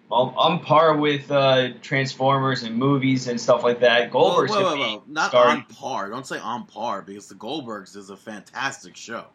[0.10, 4.10] Well, I'm par with uh, Transformers and movies and stuff like that.
[4.10, 5.04] Goldberg's whoa, whoa.
[5.06, 6.10] Not on par.
[6.10, 9.25] Don't say on par because the Goldbergs is a fantastic show.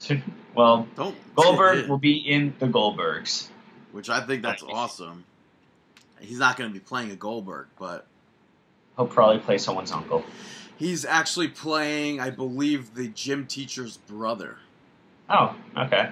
[0.54, 3.48] Well, Don't Goldberg will be in the Goldbergs.
[3.92, 5.24] which I think that's awesome.
[6.20, 8.06] He's not going to be playing a Goldberg, but
[8.96, 10.24] He'll probably play someone's uncle.
[10.76, 14.58] he's actually playing, I believe, the gym teacher's brother.
[15.30, 16.10] Oh, okay,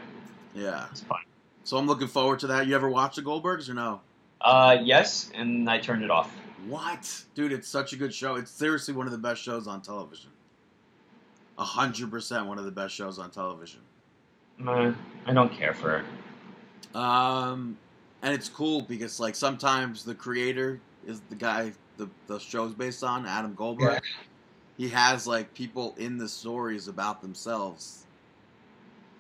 [0.55, 0.87] Yeah.
[0.88, 1.25] that's fine.
[1.64, 2.66] So I'm looking forward to that.
[2.69, 4.01] You ever watch the Goldbergs or no?
[4.40, 6.31] Uh, yes, and I turned it off.
[6.69, 7.25] What?
[7.35, 8.37] Dude, it's such a good show.
[8.37, 10.31] It's seriously one of the best shows on television.
[11.59, 13.81] A hundred percent one of the best shows on television.
[14.64, 14.92] Uh,
[15.27, 16.97] I don't care for it.
[16.97, 17.77] Um,
[18.23, 23.03] and it's cool because like sometimes the creator is the guy the the show's based
[23.05, 24.03] on, Adam Goldberg.
[24.77, 28.05] He has like people in the stories about themselves.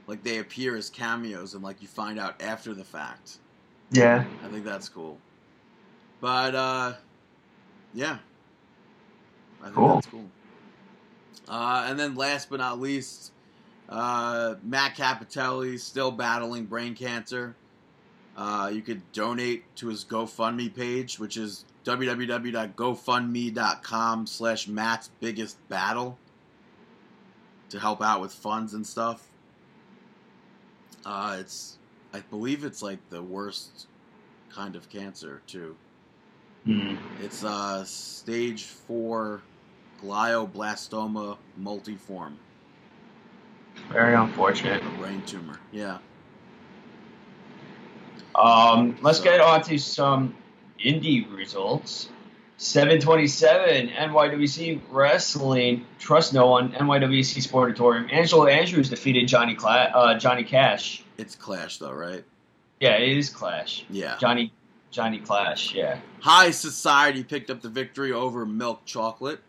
[0.06, 3.38] Like they appear as cameos and like you find out after the fact.
[3.90, 4.24] Yeah.
[4.44, 5.18] I think that's cool.
[6.20, 6.92] But uh
[7.94, 8.18] yeah.
[9.60, 9.94] I think Cool.
[9.94, 10.24] that's cool.
[11.48, 13.32] Uh, and then last but not least,
[13.88, 17.54] uh, Matt Cappotelli still battling brain cancer.
[18.36, 26.18] Uh, you could donate to his GoFundMe page, which is www.gofundme.com slash Matt's biggest battle
[27.70, 29.26] to help out with funds and stuff.
[31.04, 31.78] Uh, it's,
[32.12, 33.86] I believe it's like the worst
[34.50, 35.76] kind of cancer too.
[36.64, 36.96] Hmm.
[37.22, 39.40] It's uh, stage four
[40.02, 42.34] glioblastoma multiforme,
[43.90, 44.82] Very unfortunate.
[44.82, 45.58] a brain tumor.
[45.72, 45.98] Yeah.
[48.36, 50.34] Um, let's get on to some
[50.84, 52.08] indie results.
[52.58, 55.84] 727 NYWC Wrestling.
[55.98, 56.72] Trust no one.
[56.72, 58.10] NYWC Sportatorium.
[58.12, 61.04] Angelo Andrews defeated Johnny Cla- uh, Johnny Cash.
[61.18, 62.24] It's Clash though, right?
[62.80, 63.84] Yeah, it is Clash.
[63.90, 64.16] Yeah.
[64.18, 64.52] Johnny
[64.90, 65.74] Johnny Clash.
[65.74, 65.98] Yeah.
[66.20, 69.40] High Society picked up the victory over Milk Chocolate.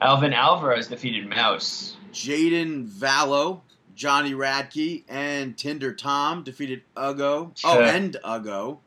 [0.00, 1.96] Alvin Alvarez defeated Mouse.
[2.12, 3.60] Jaden Vallow,
[4.00, 7.52] Johnny Radke, and Tinder Tom defeated Ugo.
[7.62, 8.80] Oh, and Ugo.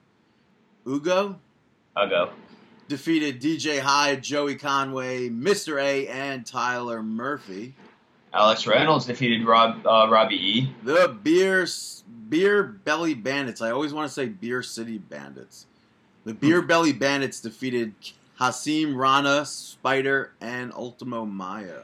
[0.87, 1.39] Ugo?
[1.95, 2.31] I'll
[2.87, 5.79] defeated DJ Hyde, Joey Conway, Mr.
[5.79, 7.75] A, and Tyler Murphy.
[8.33, 10.73] Alex Reynolds defeated Rob uh, Robbie E.
[10.81, 11.67] The Beer
[12.29, 13.61] Beer Belly Bandits.
[13.61, 15.67] I always want to say Beer City Bandits.
[16.25, 17.93] The Beer Belly Bandits defeated
[18.39, 21.81] Hasim Rana, Spider, and Ultimo Maya.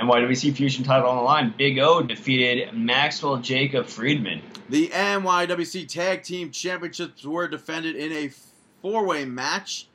[0.00, 1.54] NYWC Fusion title on the line.
[1.56, 4.40] Big O defeated Maxwell Jacob Friedman.
[4.68, 8.30] The NYWC Tag Team Championships were defended in a
[8.80, 9.88] four-way match.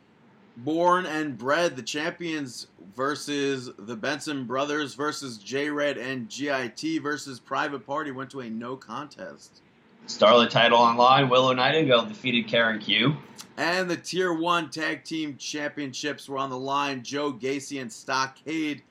[0.57, 7.39] Born and Bred, the champions versus the Benson brothers versus J Red and GIT versus
[7.39, 9.61] Private Party went to a no contest.
[10.07, 11.29] Starlet title on line.
[11.29, 13.15] Willow Nightingale defeated Karen Q.
[13.57, 17.03] And the Tier 1 Tag Team Championships were on the line.
[17.03, 18.81] Joe Gacy and Stockade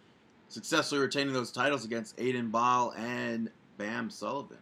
[0.49, 4.59] successfully retaining those titles against Aiden Ball and Bam Sullivan.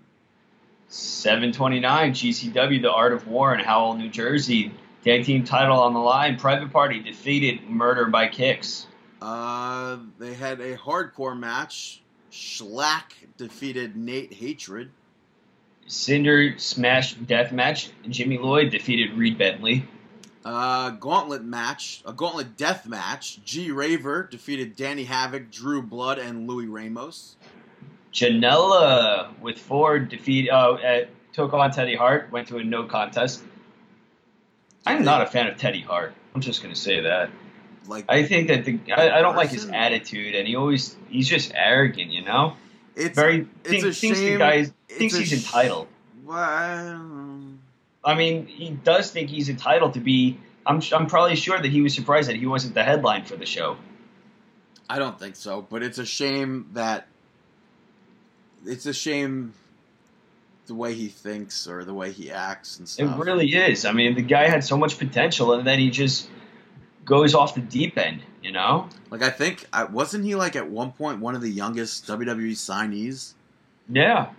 [0.89, 4.73] 729 GCW, The Art of War in Howell, New Jersey.
[5.05, 6.39] Tag team title on the line.
[6.39, 8.87] Private Party defeated Murder by Kicks.
[9.21, 12.03] Uh, they had a hardcore match.
[12.31, 14.91] Shlak defeated Nate Hatred.
[15.87, 17.91] Cinder Smash Death Match.
[18.09, 19.87] Jimmy Lloyd defeated Reed Bentley.
[20.45, 23.43] Uh, gauntlet match, a gauntlet death match.
[23.45, 27.37] G Raver defeated Danny Havoc, Drew Blood, and Louis Ramos.
[28.13, 32.31] Janela with Ford defeat uh, at, took on Teddy Hart.
[32.31, 33.43] Went to a no contest.
[34.87, 36.15] I'm not a fan of Teddy Hart.
[36.35, 37.31] I'm just gonna say that.
[37.87, 41.29] Like I think that the I, I don't like his attitude, and he always he's
[41.29, 42.11] just arrogant.
[42.11, 42.55] You know,
[42.95, 45.89] it's very it's think, a thinks the shame- guy thinks he's sh- entitled.
[46.25, 47.34] Well,
[48.05, 50.39] I mean, he does think he's entitled to be.
[50.67, 53.47] I'm I'm probably sure that he was surprised that he wasn't the headline for the
[53.47, 53.77] show.
[54.89, 57.07] I don't think so, but it's a shame that
[58.67, 59.55] it's a shame
[60.67, 63.19] the way he thinks or the way he acts and stuff.
[63.19, 63.85] It really is.
[63.85, 66.29] I mean, the guy had so much potential, and then he just
[67.05, 68.23] goes off the deep end.
[68.43, 68.91] You know?
[69.11, 73.33] like I think wasn't he like at one point one of the youngest WWE signees?
[73.89, 74.31] Yeah.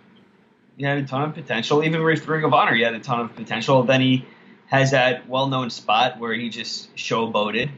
[0.77, 1.83] He had a ton of potential.
[1.83, 3.83] Even with Ring of Honor, he had a ton of potential.
[3.83, 4.25] Then he
[4.67, 7.69] has that well-known spot where he just showboated.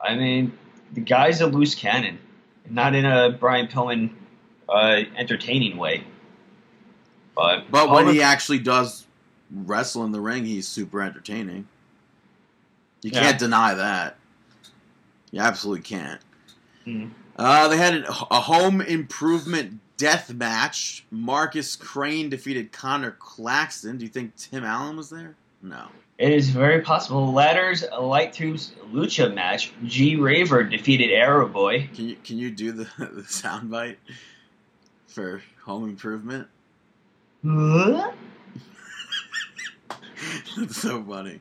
[0.00, 0.52] I mean,
[0.92, 2.18] the guy's a loose cannon,
[2.68, 4.10] not in a Brian Pillman
[4.68, 6.04] uh, entertaining way.
[7.34, 9.06] But But when all he actually does
[9.50, 11.68] wrestle in the ring, he's super entertaining.
[13.02, 13.20] You Yeah.
[13.22, 14.16] can't deny that.
[15.30, 16.20] You absolutely can't.
[16.86, 17.10] Mhm.
[17.36, 21.04] Uh, they had a home improvement death match.
[21.10, 23.98] Marcus Crane defeated Connor Claxton.
[23.98, 25.36] Do you think Tim Allen was there?
[25.62, 25.88] No.
[26.16, 27.32] It is very possible.
[27.32, 29.72] Ladders Light Tubes Lucha match.
[29.84, 31.88] G Raver defeated Arrow Boy.
[31.94, 33.96] Can you can you do the the soundbite
[35.06, 36.48] for home improvement?
[40.56, 41.40] That's so funny.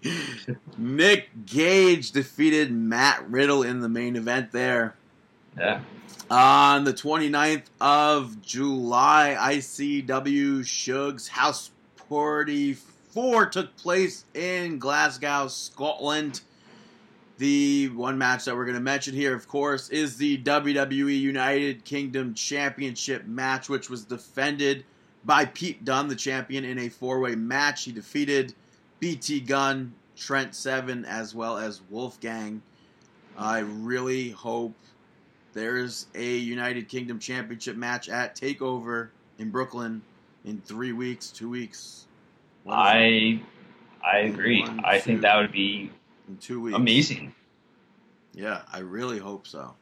[0.78, 4.95] Nick Gage defeated Matt Riddle in the main event there.
[5.58, 5.82] Yeah.
[6.30, 11.72] On the 29th of July, ICW Shug's House
[12.10, 16.42] Party 4 took place in Glasgow, Scotland.
[17.40, 21.86] The one match that we're going to mention here, of course, is the WWE United
[21.86, 24.86] Kingdom Championship match, which was defended
[25.24, 27.86] by Pete Dunne, the champion, in a four way match.
[27.86, 28.54] He defeated
[29.00, 32.62] BT Gunn, Trent Seven, as well as Wolfgang.
[33.38, 34.76] I really hope
[35.54, 40.02] there's a United Kingdom Championship match at Takeover in Brooklyn
[40.46, 42.06] in three weeks, two weeks.
[42.64, 43.42] What is it?
[44.04, 44.62] I I agree.
[44.62, 45.92] One, I think that would be
[46.28, 46.76] in two weeks.
[46.78, 47.34] amazing.
[48.34, 49.76] Yeah, I really hope so.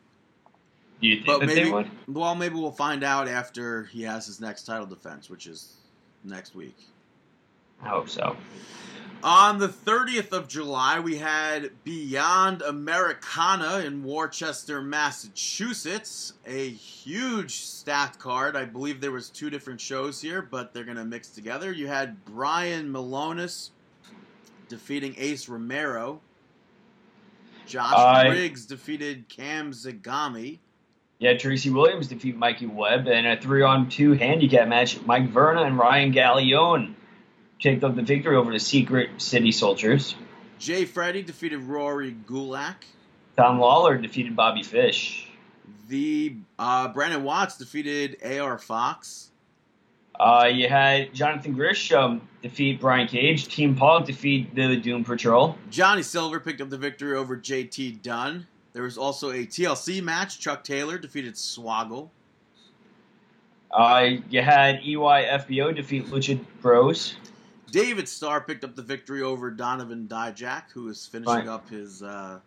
[1.02, 1.92] Do you think But that maybe, they would?
[2.08, 5.76] well, maybe we'll find out after he has his next title defense, which is
[6.24, 6.76] next week.
[7.84, 8.36] I hope so.
[9.24, 16.34] On the 30th of July, we had Beyond Americana in Worcester, Massachusetts.
[16.46, 18.56] A huge stacked card.
[18.56, 21.72] I believe there was two different shows here, but they're going to mix together.
[21.72, 23.72] You had Brian Milonas
[24.70, 26.22] defeating Ace Romero.
[27.66, 30.60] Josh I- Briggs defeated Cam Zagami.
[31.20, 35.02] Yeah, Tracy Williams defeat Mikey Webb in a three-on-two handicap match.
[35.02, 36.94] Mike Verna and Ryan Galeone
[37.62, 40.16] picked up the victory over the Secret City Soldiers.
[40.60, 42.76] Jay Freddy defeated Rory Gulak.
[43.36, 45.30] Tom Lawlor defeated Bobby Fish.
[45.88, 49.32] The uh, Brandon Watts defeated AR Fox.
[50.20, 53.48] Uh, you had Jonathan Gresham defeat Brian Cage.
[53.48, 55.56] Team Pog defeat the Doom Patrol.
[55.70, 58.48] Johnny Silver picked up the victory over JT Dunn.
[58.74, 60.40] There was also a TLC match.
[60.40, 62.10] Chuck Taylor defeated Swoggle.
[63.72, 67.16] Uh, you had EYFBO defeat Lucha Bros.
[67.72, 71.48] David Starr picked up the victory over Donovan Dijak, who is finishing Right.
[71.48, 72.40] up his uh,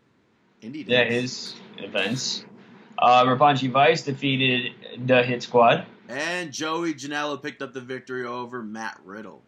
[0.62, 1.54] Indie Yeah, days.
[1.76, 2.44] his events.
[2.98, 4.72] Uh, Rapunji Vice defeated
[5.06, 5.86] the Hit Squad.
[6.08, 9.42] And Joey Janela picked up the victory over Matt Riddle.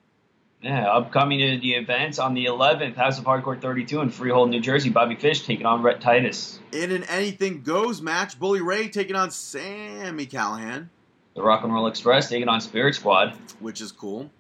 [0.62, 4.60] Yeah, upcoming to the events on the 11th, House of Hardcore 32 in Freehold, New
[4.60, 4.90] Jersey.
[4.90, 6.60] Bobby Fish taking on Rhett Titus.
[6.70, 10.86] In an anything goes match, Bully Ray taking on Sami Callihan,
[11.34, 13.36] The Rock and Roll Express taking on Spirit Squad.
[13.58, 14.30] which is cool.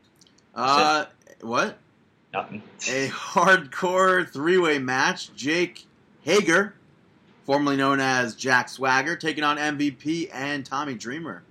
[0.54, 1.06] Uh,
[1.42, 1.78] what?
[2.32, 2.62] Nothing.
[2.88, 5.34] A hardcore three way match.
[5.34, 5.84] Jake
[6.22, 6.74] Hager,
[7.44, 11.42] formerly known as Jack Swagger, taking on MVP and Tommy Dreamer.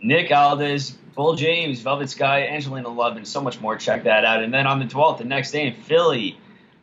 [0.00, 3.76] Nick Aldis, Bull James, Velvet Sky, Angelina Love, and so much more.
[3.76, 4.42] Check that out.
[4.42, 6.38] And then on the 12th, the next day in Philly,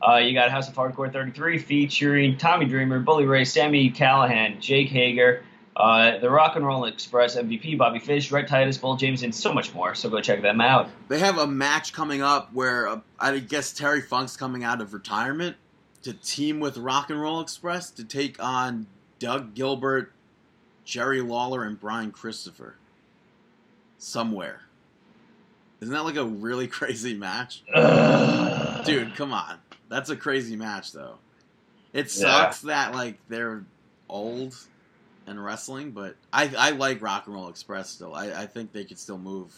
[0.06, 4.90] uh, you got House of Hardcore 33 featuring Tommy Dreamer, Bully Ray, Sami Callihan, Jake
[4.90, 5.44] Hager,
[5.76, 9.54] uh, the Rock and Roll Express MVP, Bobby Fish, Rhett Titus, Bull James, and so
[9.54, 9.94] much more.
[9.96, 10.90] So go check them out.
[11.10, 14.94] They have a match coming up where uh, I guess Terry Funk's coming out of
[14.94, 15.58] retirement
[16.04, 18.88] to team with Rock and Roll Express to take on
[19.20, 20.14] Doug Gilbert,
[20.86, 22.76] Jerry Lawler, and Brian Christopher.
[23.98, 24.62] Somewhere.
[25.82, 27.64] Isn't that like a really crazy match?
[28.86, 29.58] Dude, come on.
[29.90, 31.16] That's a crazy match, though.
[31.94, 32.22] It Yeah.
[32.44, 33.64] sucks that like they're
[34.10, 34.56] old
[35.28, 38.14] and wrestling, but I I like Rock and Roll Express still.
[38.14, 39.54] I, I think they could still move.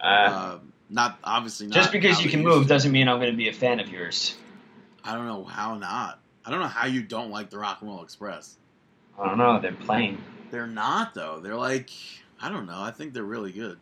[0.00, 1.74] Uh, Um, not obviously not.
[1.74, 4.36] just because you can move doesn't mean I'm going to be a fan of yours.
[5.04, 6.20] I don't know how not.
[6.44, 8.56] I don't know how you don't like the Rock and Roll Express.
[9.18, 9.60] I don't know.
[9.60, 10.22] They're playing.
[10.50, 11.40] They're not though.
[11.40, 11.90] They're like
[12.40, 12.80] I don't know.
[12.80, 13.78] I think they're really good.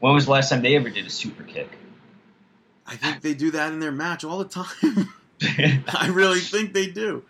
[0.00, 1.70] When was the last time they ever did a super kick?
[2.86, 5.08] I think they do that in their match all the time.
[5.88, 7.24] I really think they do.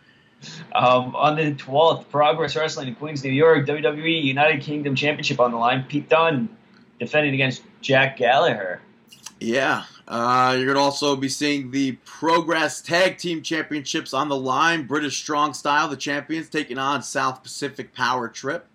[0.75, 5.53] Um, on the 12th, Progress Wrestling in Queens, New York, WWE United Kingdom Championship on
[5.53, 5.85] the line.
[5.89, 6.49] Pete Dunne
[6.99, 8.81] defending against Jack Gallagher.
[9.41, 9.85] Yeah.
[10.09, 14.87] Uh, you're going to also be seeing the Progress Tag Team Championships on the line.
[14.87, 18.67] British Strong Style, the champions, taking on South Pacific Power Trip.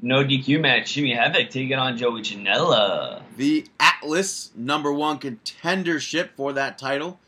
[0.00, 0.92] No DQ match.
[0.94, 3.22] Jimmy Havoc taking on Joey Janela.
[3.36, 7.18] The Atlas number one contendership for that title.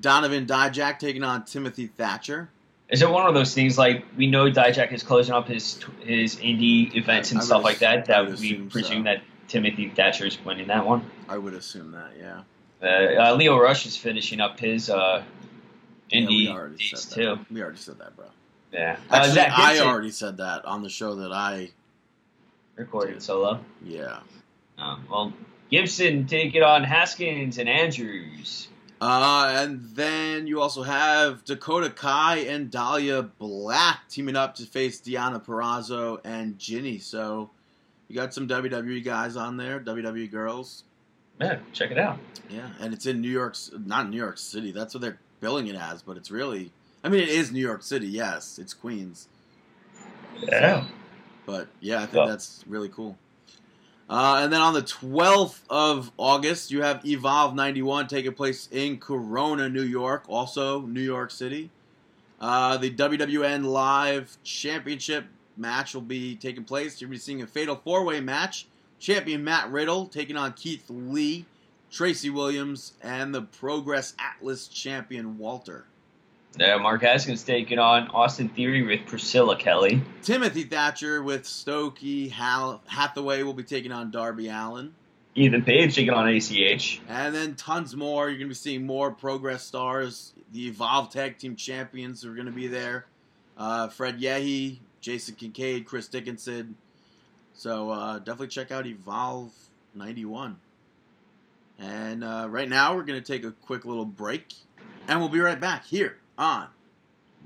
[0.00, 2.50] Donovan Dijak taking on Timothy Thatcher.
[2.88, 6.36] Is it one of those things like we know Dijak is closing up his his
[6.36, 8.06] indie events and I stuff like that?
[8.06, 9.04] That we presume so.
[9.04, 11.10] that Timothy Thatcher is winning that one.
[11.28, 12.42] I would assume that, yeah.
[12.82, 15.24] Uh, uh, Leo Rush is finishing up his uh,
[16.10, 17.38] yeah indie already dates too.
[17.50, 18.26] We already said that, bro.
[18.72, 18.96] Yeah.
[19.10, 21.70] Uh, Actually, Zach I already said that on the show that I,
[22.76, 23.60] recorded solo.
[23.84, 24.20] yeah.
[24.78, 25.32] Um, well,
[25.70, 28.68] Gibson taking on Haskins and Andrews.
[29.00, 35.00] Uh, and then you also have Dakota Kai and Dahlia Black teaming up to face
[35.00, 36.98] Deonna Purrazzo and Jinny.
[36.98, 37.50] So
[38.08, 40.84] you got some WWE guys on there, WWE girls.
[41.40, 42.18] Yeah, check it out.
[42.48, 44.72] Yeah, and it's in New York, not New York City.
[44.72, 46.70] That's what they're billing it as, but it's really,
[47.04, 48.06] I mean, it is New York City.
[48.06, 49.28] Yes, it's Queens.
[50.40, 50.84] Yeah.
[51.44, 52.26] But yeah, I think Yeah.
[52.30, 53.18] that's really cool.
[54.08, 58.98] Uh, and then on the 12th of August, you have Evolve 91 taking place in
[58.98, 61.70] Corona, New York, also New York City.
[62.40, 65.24] Uh, the WWN Live Championship
[65.56, 67.00] match will be taking place.
[67.00, 68.68] You'll be seeing a fatal four way match.
[68.98, 71.44] Champion Matt Riddle taking on Keith Lee,
[71.90, 75.86] Tracy Williams, and the Progress Atlas champion Walter.
[76.58, 80.00] Yeah, Mark Haskins taking on Austin Theory with Priscilla Kelly.
[80.22, 84.94] Timothy Thatcher with Stokely Hal- Hathaway will be taking on Darby Allin.
[85.34, 87.00] Ethan Page taking on ACH.
[87.10, 88.30] And then tons more.
[88.30, 90.32] You're going to be seeing more Progress stars.
[90.52, 93.04] The Evolve Tag Team Champions are going to be there.
[93.58, 96.76] Uh, Fred Yehi, Jason Kincaid, Chris Dickinson.
[97.52, 99.52] So uh, definitely check out Evolve
[99.94, 100.56] 91.
[101.78, 104.54] And uh, right now we're going to take a quick little break.
[105.06, 106.66] And we'll be right back here on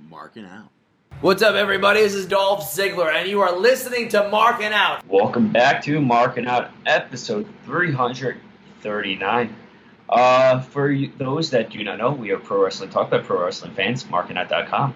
[0.08, 0.68] Marking Out.
[1.20, 2.00] What's up, everybody?
[2.00, 5.06] This is Dolph Ziggler, and you are listening to Marking Out.
[5.06, 9.56] Welcome back to Marking Out episode 339.
[10.08, 13.44] Uh, for you, those that do not know, we are Pro Wrestling Talk by Pro
[13.44, 14.94] Wrestling fans, markingout.com.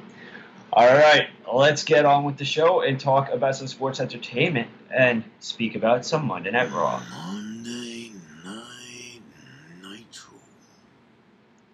[0.72, 5.22] All right, let's get on with the show and talk about some sports entertainment and
[5.38, 7.00] speak about some Monday Night Raw.
[7.10, 8.10] Monday
[8.44, 9.20] Night
[9.82, 10.38] Nitro.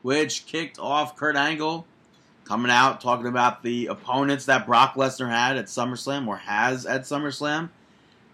[0.03, 1.87] Which kicked off Kurt Angle
[2.51, 7.03] coming out talking about the opponents that Brock Lesnar had at SummerSlam or has at
[7.03, 7.68] SummerSlam.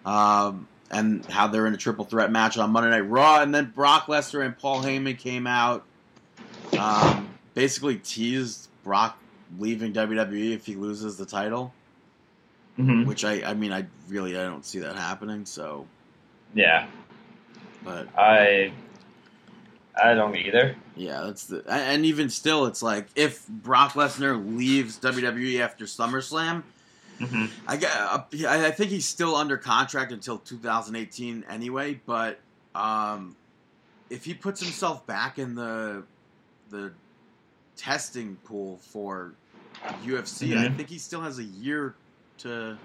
[0.07, 3.43] Um, and how they're in a triple threat match on Monday Night Raw.
[3.43, 5.85] And then Brock Lesnar and Paul Heyman came out,
[6.79, 9.19] um, basically teased Brock
[9.59, 11.75] leaving WWE if he loses the title.
[12.79, 13.05] Mm-hmm.
[13.05, 15.45] Which I, I mean, I really I don't see that happening.
[15.45, 15.87] So,
[16.55, 16.87] Yeah,
[17.85, 18.73] but I
[20.03, 20.77] I don't either.
[20.95, 26.65] Yeah, that's the and even still, it's like if Brock Lesnar leaves WWE after SummerSlam,
[27.19, 32.01] hmm I get, uh, I I think he's still under contract until 2018 anyway.
[32.07, 32.41] But
[32.75, 33.37] um,
[34.11, 36.07] if he puts himself back in the
[36.71, 36.95] the
[37.77, 39.35] testing pool for
[40.07, 40.77] UFC, I Mhm.
[40.77, 41.97] think he still has a year
[42.39, 42.79] to.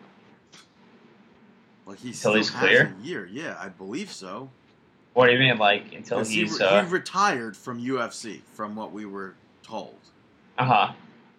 [1.85, 2.95] Like he Till still he's has clear?
[2.99, 3.25] a year.
[3.25, 4.49] Yeah, I believe so.
[5.13, 8.75] What do you mean, like until he, he's re- uh he retired from UFC, from
[8.75, 9.95] what we were told.
[10.57, 10.93] Uh huh?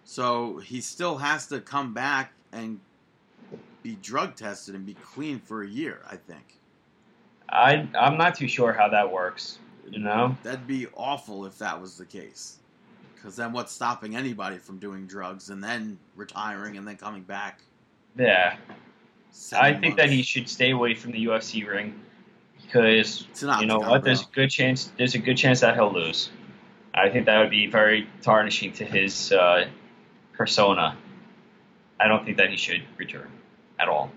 [0.05, 2.79] So he still has to come back and
[3.81, 6.01] be drug tested and be clean for a year.
[6.09, 6.59] I think
[7.49, 9.59] I I'm not too sure how that works.
[9.89, 10.37] You know?
[10.43, 12.59] that'd be awful if that was the case.
[13.15, 17.61] Because then what's stopping anybody from doing drugs and then retiring and then coming back?
[18.17, 18.55] Yeah.
[19.53, 21.99] I think that he should stay away from the UFC ring
[22.73, 23.27] because
[23.61, 24.03] you know what?
[24.03, 24.91] There's a good chance.
[24.97, 26.29] There's a good chance that he'll lose.
[26.93, 29.67] I think that would be very tarnishing to his uh,
[30.33, 30.97] persona.
[31.99, 33.29] I don't think that he should return
[33.79, 34.11] at all.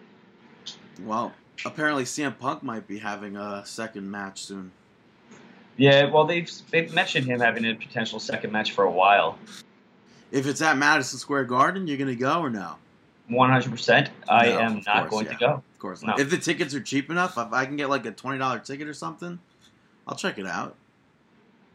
[1.02, 1.32] Well,
[1.64, 4.72] apparently CM Punk might be having a second match soon.
[5.76, 9.38] Yeah, well, they've they've mentioned him having a potential second match for a while.
[10.32, 12.76] If it's at Madison Square Garden, you're gonna go or no?
[13.28, 14.08] One hundred percent.
[14.28, 15.32] I No, am not course, going yeah.
[15.32, 15.62] to go.
[16.02, 16.14] No.
[16.18, 18.88] If the tickets are cheap enough, if I can get like a twenty dollar ticket
[18.88, 19.38] or something,
[20.06, 20.74] I'll check it out.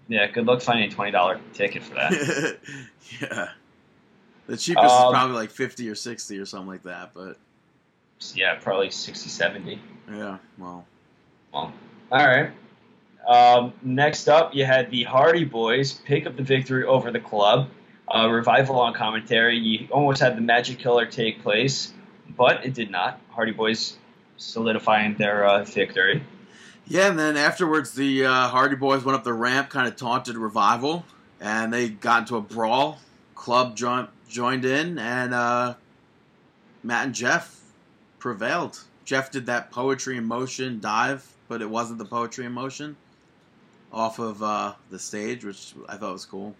[0.07, 2.57] Yeah, good luck finding a twenty dollar ticket for that.
[3.21, 3.49] yeah.
[4.47, 7.37] The cheapest is Um, probably like 50 or 60 or something like that, but
[8.33, 9.79] yeah, probably 60, 70.
[10.11, 10.85] yeah, well.
[11.53, 11.71] Well,
[12.11, 12.51] all right.
[13.27, 17.69] Um, next up, you had the Hardy Boys pick up the victory over the club.
[18.13, 19.57] Uh, revival on commentary.
[19.57, 21.93] You almost had the Magic Killer take place,
[22.35, 23.21] but it did not.
[23.29, 23.95] Hardy Boys
[24.41, 26.23] solidifying their uh, victory.
[26.87, 30.35] Yeah, and then afterwards, the uh, Hardy Boys went up the ramp, kind of taunted
[30.35, 31.05] Revival,
[31.39, 32.99] and they got into a brawl.
[33.35, 35.75] Club joined joined in, and uh,
[36.83, 37.59] Matt and Jeff
[38.19, 38.79] prevailed.
[39.05, 42.95] Jeff did that poetry in motion dive, but it wasn't the poetry in motion
[43.91, 46.55] off of uh, the stage, which I thought was cool.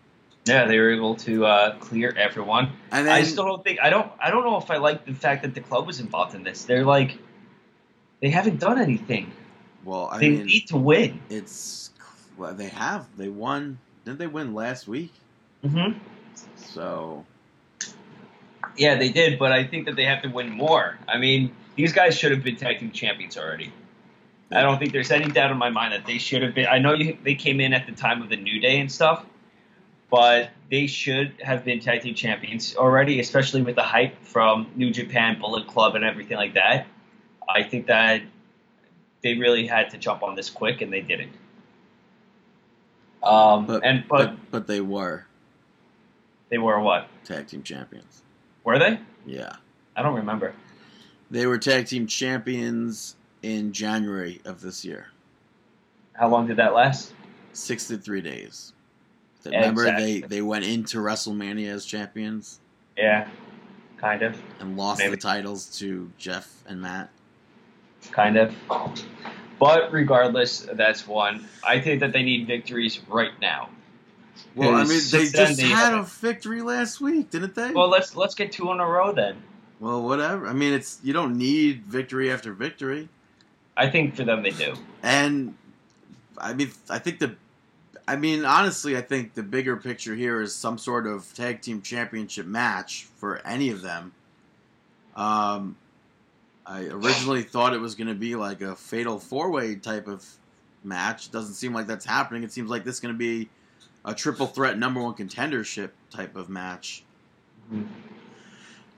[0.46, 2.72] Yeah, they were able to uh, clear everyone.
[2.92, 5.14] And then I still don't think I don't I don't know if I like the
[5.14, 6.66] fact that the club was involved in this.
[6.66, 7.20] They're like
[8.22, 9.32] they haven't done anything.
[9.84, 11.22] well, I they mean, need to win.
[11.30, 11.92] it's
[12.38, 13.80] well, they have they won.
[14.06, 15.12] Didn't they win last week?
[15.64, 16.00] Mm-hmm.
[16.56, 17.26] So
[18.78, 20.98] Yeah, they did, but I think that they have to win more.
[21.08, 23.72] I mean, these guys should have been tag team champions already.
[24.54, 26.68] I don't think there's any doubt in my mind that they should have been.
[26.68, 29.26] I know you, they came in at the time of the New Day and stuff,
[30.10, 34.92] but they should have been tag team champions already, especially with the hype from New
[34.92, 36.86] Japan, Bullet Club, and everything like that.
[37.56, 38.22] I think that
[39.22, 41.32] they really had to jump on this quick, and they didn't.
[43.24, 45.26] Um, But, and but, but but they were
[46.50, 47.08] they were what?
[47.24, 48.24] tag team champions.
[48.64, 49.00] Were they?
[49.26, 49.56] Yeah,
[49.96, 50.54] I don't remember.
[51.30, 55.08] they were tag team champions in January of this year.
[56.14, 57.14] How long did that last?
[57.54, 58.74] Six to three days.
[59.46, 60.22] Remember, Exactly.
[60.22, 62.60] they they went into WrestleMania as champions
[62.98, 63.28] Yeah,
[63.98, 65.12] kind of, and lost Maybe.
[65.12, 67.10] the titles to Jeff and Matt.
[68.12, 68.54] Kind of.
[69.60, 71.48] But regardless, that's one.
[71.64, 73.70] I think that they need victories right now.
[74.56, 77.72] Well, I mean, they since just they had a victory last week, didn't they?
[77.72, 79.38] Well, let's let's get two in a row then.
[79.80, 80.48] Well, whatever.
[80.48, 83.10] I mean, it's you don't need victory after victory.
[83.78, 84.76] I think for them they do.
[85.02, 85.56] And
[86.38, 87.36] I mean, I think the,
[88.08, 91.82] I mean, honestly, I think the bigger picture here is some sort of tag team
[91.82, 94.12] championship match for any of them.
[95.16, 95.78] Um,
[96.66, 100.26] I originally thought it was going to be like a fatal four way type of
[100.84, 101.28] match.
[101.28, 102.44] It Doesn't seem like that's happening.
[102.44, 103.50] It seems like this is going to be
[104.06, 107.04] a triple threat number one contendership type of match.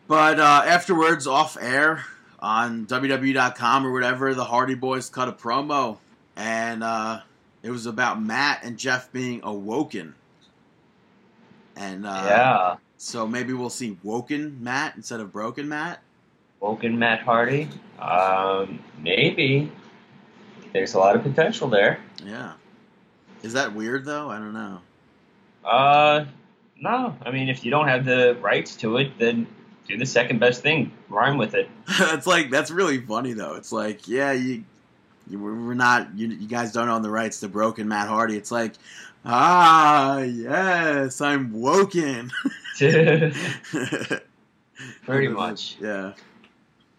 [0.07, 2.05] But uh, afterwards, off air
[2.39, 5.97] on WWE.com or whatever, the Hardy Boys cut a promo,
[6.35, 7.21] and uh,
[7.61, 10.15] it was about Matt and Jeff being awoken.
[11.75, 16.01] And uh, yeah, so maybe we'll see woken Matt instead of broken Matt.
[16.63, 17.67] Woken Matt Hardy.
[17.99, 19.69] Um, maybe.
[20.71, 21.99] There's a lot of potential there.
[22.23, 22.53] Yeah.
[23.43, 24.29] Is that weird though?
[24.29, 24.79] I don't know.
[25.65, 26.23] Uh,
[26.79, 27.17] no.
[27.25, 29.45] I mean, if you don't have the rights to it, then
[29.89, 30.93] do the second best thing.
[31.09, 31.69] Rhyme with it.
[31.87, 33.55] it's like that's really funny though.
[33.55, 34.63] It's like yeah, you,
[35.29, 38.37] you we're not you, you guys don't own the rights to broken Matt Hardy.
[38.37, 38.75] It's like
[39.25, 42.31] ah yes, I'm woken.
[45.05, 45.75] Pretty much.
[45.81, 46.13] Yeah.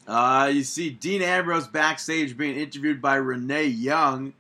[0.07, 4.35] Uh, you see Dean Ambrose backstage being interviewed by Renee Young,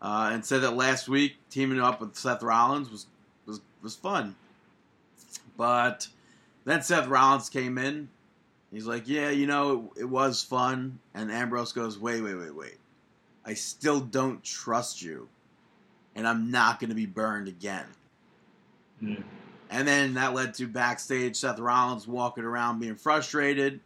[0.00, 3.06] uh, and said that last week teaming up with Seth Rollins was
[3.46, 4.36] was was fun.
[5.56, 6.08] But
[6.64, 8.08] then Seth Rollins came in.
[8.72, 12.54] He's like, "Yeah, you know, it, it was fun." And Ambrose goes, "Wait, wait, wait,
[12.54, 12.78] wait.
[13.44, 15.28] I still don't trust you,
[16.14, 17.86] and I'm not going to be burned again."
[19.02, 19.24] Mm.
[19.70, 23.80] And then that led to backstage Seth Rollins walking around being frustrated,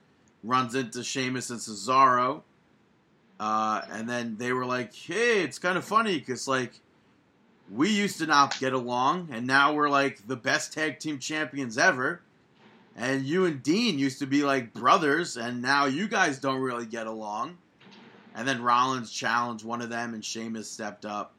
[0.45, 2.43] runs into Sheamus and Cesaro.
[3.41, 6.73] Uh, and then they were like, hey, it's kind of funny because, like,
[7.73, 11.79] we used to not get along, and now we're like the best tag team champions
[11.79, 12.21] ever.
[12.97, 16.87] And you and Dean used to be like brothers, and now you guys don't really
[16.87, 17.59] get along.
[18.37, 21.33] And then Rollins challenged one of them, and Sheamus stepped up.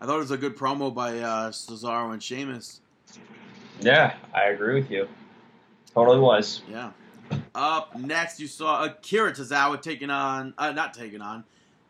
[0.00, 2.80] I thought it was a good promo by uh, Cesaro and Sheamus.
[3.80, 5.08] Yeah, I agree with you.
[5.94, 6.62] Totally was.
[6.68, 6.90] Yeah.
[7.54, 11.44] Up next, you saw Akira Tozawa taking on, uh, not taking on,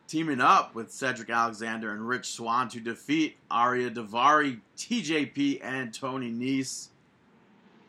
[0.07, 6.31] teaming up with Cedric Alexander and Rich Swann to defeat Ariya Daivari, TJP, and Tony
[6.31, 6.89] Nese.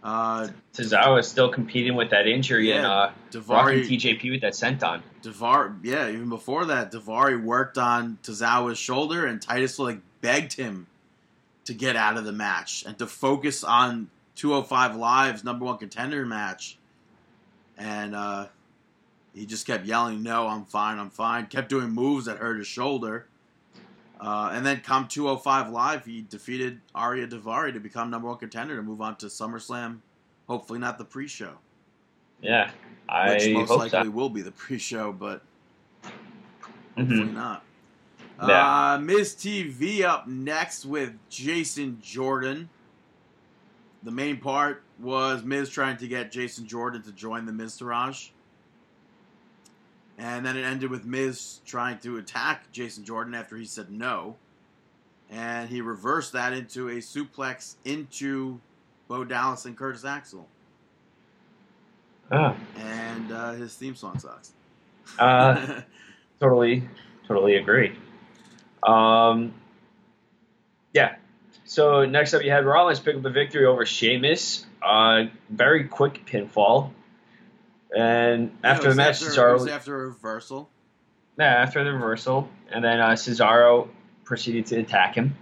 [0.03, 3.13] Uh, Tozawa is still competing with that injury and Yeah, uh,
[3.49, 5.03] rocking Daivari, TJP with that senton.
[5.23, 10.87] Davar, yeah, even before that, Daivari worked on Tozawa's shoulder, and Titus like begged him
[11.65, 16.25] to get out of the match and to focus on 205 Live's number one contender
[16.25, 16.79] match.
[17.79, 18.47] And uh,
[19.35, 22.67] he just kept yelling, "No, I'm fine, I'm fine." Kept doing moves that hurt his
[22.67, 23.27] shoulder.
[24.19, 28.75] Uh, and then come 205 Live, he defeated Ariya Daivari to become number one contender
[28.77, 29.99] to move on to SummerSlam.
[30.49, 31.53] Hopefully, not the pre-show,
[32.41, 32.71] Yeah,
[33.09, 34.11] I which most hope likely so.
[34.11, 35.43] will be the pre-show, but.
[36.97, 37.63] Hopefully not.
[38.41, 38.95] Yeah.
[38.95, 42.71] Uh, Miz TV up next with Jason Jordan.
[44.03, 48.31] The main part was Miz trying to get Jason Jordan to join the Miztourage.
[50.19, 54.37] And then it ended with Miz trying to attack Jason Jordan after he said no.
[55.31, 58.61] And he reversed that into a suplex into
[59.09, 60.49] Bo Dallas and Curtis Axel.
[62.33, 64.53] Ah, And uh, his theme song sucks.
[65.19, 65.83] uh,
[66.41, 66.89] totally,
[67.29, 67.97] totally agree.
[68.83, 69.53] Um,
[70.93, 71.17] yeah.
[71.67, 74.65] So next up, you had Rollins pick up the victory over Sheamus.
[74.81, 76.93] Uh, very quick pinfall.
[77.95, 80.71] And Yeah, after the match, after, it was after a reversal.
[81.39, 83.89] yeah, after the reversal, and then uh, Cesaro
[84.25, 85.37] proceeded to attack him.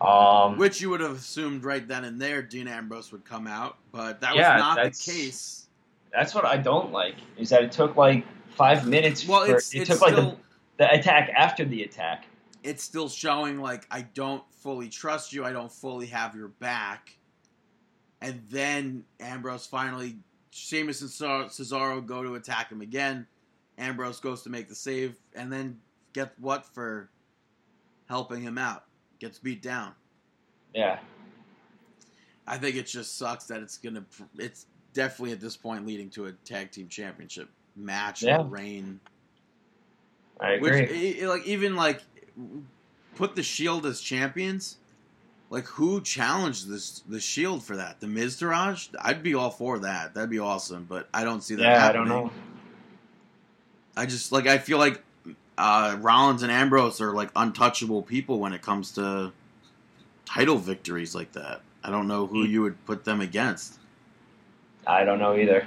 [0.00, 3.76] Um, Which you would have assumed right then and there Dean Ambrose would come out,
[3.92, 5.66] but that was not the case.
[6.12, 8.24] that's what I don't like is that it took like
[8.56, 9.28] five minutes.
[9.28, 10.36] Well, for, it took like the,
[10.78, 12.24] the attack after the attack.
[12.62, 17.16] It's still showing like I don't fully trust you, I don't fully have your back,
[18.20, 20.18] and then Ambrose finally,
[20.50, 23.26] Sheamus and Cesaro- go to attack him again.
[23.78, 25.78] Ambrose goes to make the save, and then
[26.12, 27.08] get what for
[28.08, 28.84] helping him out?
[29.20, 29.92] Gets beat down.
[30.74, 30.98] Yeah,
[32.46, 34.04] I think it just sucks that it's gonna.
[34.38, 38.42] It's definitely at this point leading to a tag team championship match Yeah.
[38.46, 39.00] reign.
[40.40, 41.22] I Which, agree.
[41.22, 42.02] i- like, even like,
[43.16, 44.76] put the Shield as champions.
[45.50, 48.00] Like, who challenged this the Shield for that?
[48.00, 48.88] The Miztourage?
[49.00, 50.14] I'd be all for that.
[50.14, 50.86] That'd be awesome.
[50.88, 51.62] But I don't see that.
[51.62, 52.08] yeah, I happening.
[52.08, 52.30] don't know.
[53.96, 55.02] I just like I feel like
[55.58, 59.32] uh, Rollins and Ambrose are like untouchable people when it comes to
[60.24, 61.60] title victories like that.
[61.82, 62.50] I don't know who Mm.
[62.50, 63.78] you would put them against.
[64.86, 65.66] I don't know either.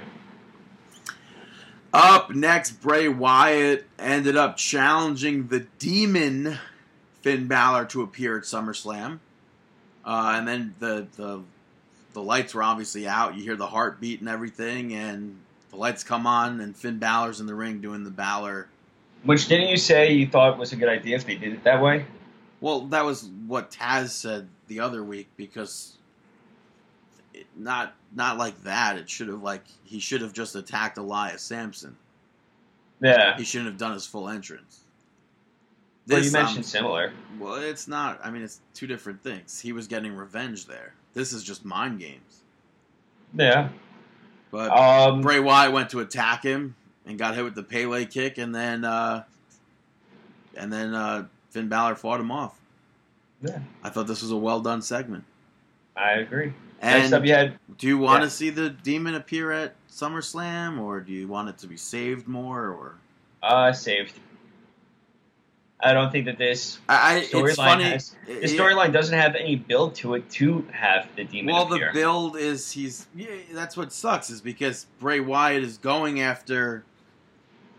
[1.94, 6.58] Up next, Bray Wyatt ended up challenging the Demon
[7.22, 9.20] Finn Balor to appear at SummerSlam,
[10.04, 11.42] uh, and then the the
[12.12, 13.36] the lights were obviously out.
[13.36, 15.38] You hear the heartbeat and everything, and
[15.70, 18.66] the lights come on, and Finn Balor's in the ring doing the Balor.
[19.22, 21.80] Which didn't you say you thought was a good idea if they did it that
[21.80, 22.06] way?
[22.60, 25.96] Well, that was what Taz said the other week because
[27.56, 28.96] not not like that.
[28.96, 31.96] It should have like he should have just attacked Elias Samson.
[33.00, 33.36] Yeah.
[33.36, 34.80] He shouldn't have done his full entrance.
[36.06, 37.12] Well, you mentioned um, similar.
[37.38, 38.20] Well, it's not.
[38.22, 39.60] I mean, it's two different things.
[39.60, 40.92] He was getting revenge there.
[41.14, 42.42] This is just mind games.
[43.34, 43.70] Yeah.
[44.50, 46.76] But Um, Bray Wyatt went to attack him
[47.06, 49.24] and got hit with the Pele kick, and then uh,
[50.56, 52.58] and then uh, Finn Balor fought him off.
[53.40, 53.60] Yeah.
[53.82, 55.24] I thought this was a well done segment.
[55.96, 56.52] I agree.
[56.82, 58.24] Next up, And you had do you want yeah.
[58.26, 62.28] to see the demon appear at SummerSlam, or do you want it to be saved
[62.28, 62.68] more?
[62.68, 62.98] Or
[63.42, 64.18] uh, saved.
[65.80, 70.30] I don't think that this storyline has the storyline doesn't have any build to it
[70.30, 71.92] to have the demon Well, appear.
[71.92, 76.84] the build is he's yeah, that's what sucks is because Bray Wyatt is going after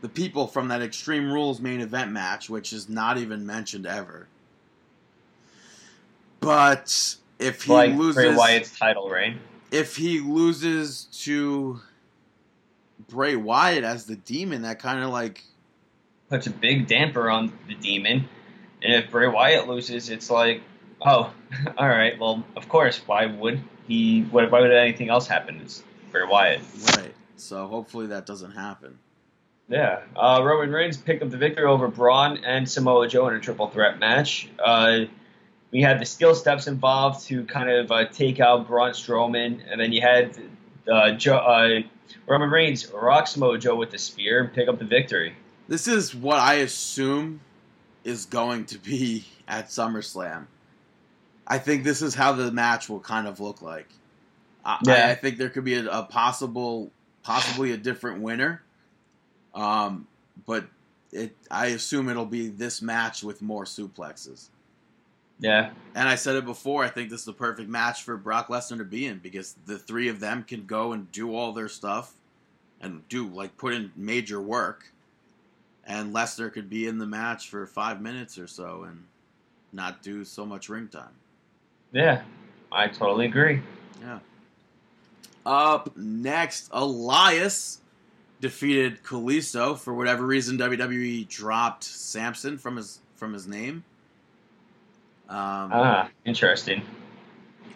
[0.02, 4.28] the people from that Extreme Rules main event match, which is not even mentioned ever.
[6.40, 9.40] But if he like loses, Bray Wyatt's title reign.
[9.72, 11.80] if he loses to
[13.10, 15.44] Bray Wyatt as the demon, that kind of like
[16.30, 18.28] puts a big damper on the demon.
[18.82, 20.62] And if Bray Wyatt loses, it's like,
[21.02, 21.34] oh,
[21.78, 22.18] all right.
[22.20, 23.02] Well, of course.
[23.06, 24.24] Why would he?
[24.24, 25.60] Why would anything else happen?
[25.62, 26.62] It's Bray Wyatt.
[26.98, 27.14] right.
[27.38, 28.98] So hopefully that doesn't happen.
[29.68, 30.02] Yeah.
[30.16, 33.68] Uh, Roman Reigns picked up the victory over Braun and Samoa Joe in a triple
[33.68, 34.48] threat match.
[34.64, 35.06] Uh,
[35.72, 39.80] we had the steel steps involved to kind of uh, take out Braun Strowman, and
[39.80, 40.38] then you had
[40.92, 41.82] uh, Joe, uh,
[42.28, 45.36] Roman Reigns rock Samoa Joe with the spear and pick up the victory.
[45.68, 47.42] This is what I assume
[48.04, 50.46] is going to be at SummerSlam.
[51.48, 53.88] I think this is how the match will kind of look like.
[54.64, 55.08] I, Yeah.
[55.08, 56.92] I, I think there could be a, a possible,
[57.24, 58.64] possibly a different winner.
[59.54, 60.08] Um,
[60.46, 60.66] but
[61.12, 64.50] it, I assume it'll be this match with more suplexes.
[65.40, 65.72] Yeah.
[65.96, 66.84] And I said it before.
[66.84, 69.78] I think this is the perfect match for Brock Lesnar to be in because the
[69.78, 72.14] three of them can go and do all their stuff
[72.82, 74.92] and do like put in major work,
[75.86, 79.04] and Lesnar could be in the match for five minutes or so and
[79.74, 81.14] not do so much ring time.
[81.92, 82.22] Yeah.
[82.72, 83.62] I totally agree.
[84.02, 84.20] Yeah.
[85.46, 87.80] Up next, Elias
[88.42, 90.58] defeated Kalisto for whatever reason.
[90.58, 93.84] WWE dropped Samson from his from his name.
[95.30, 96.82] Um, Ah, interesting.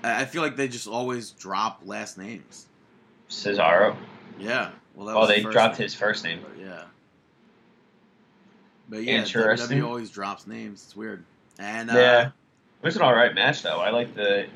[0.04, 2.68] I I feel like they just always drop last names.
[3.30, 3.96] Cesaro.
[4.40, 4.72] Yeah.
[4.96, 6.40] Well, that Oh, they the dropped name, his first name.
[6.42, 6.84] But yeah.
[8.90, 9.80] But yeah, Interesting.
[9.80, 10.84] WWE always drops names.
[10.84, 11.24] It's weird.
[11.60, 12.26] And uh, Yeah.
[12.28, 13.80] It was an all right match, though.
[13.80, 14.48] I like the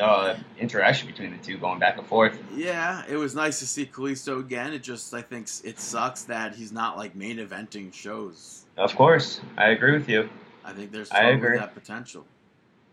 [0.00, 2.38] uh, interaction between the two going back and forth.
[2.54, 4.72] yeah, it was nice to see Kalisto again.
[4.72, 8.64] It just, I think, it sucks that he's not like main eventing shows.
[8.78, 10.30] Of course, I agree with you.
[10.68, 11.56] I think there's I agree.
[11.56, 12.26] that potential.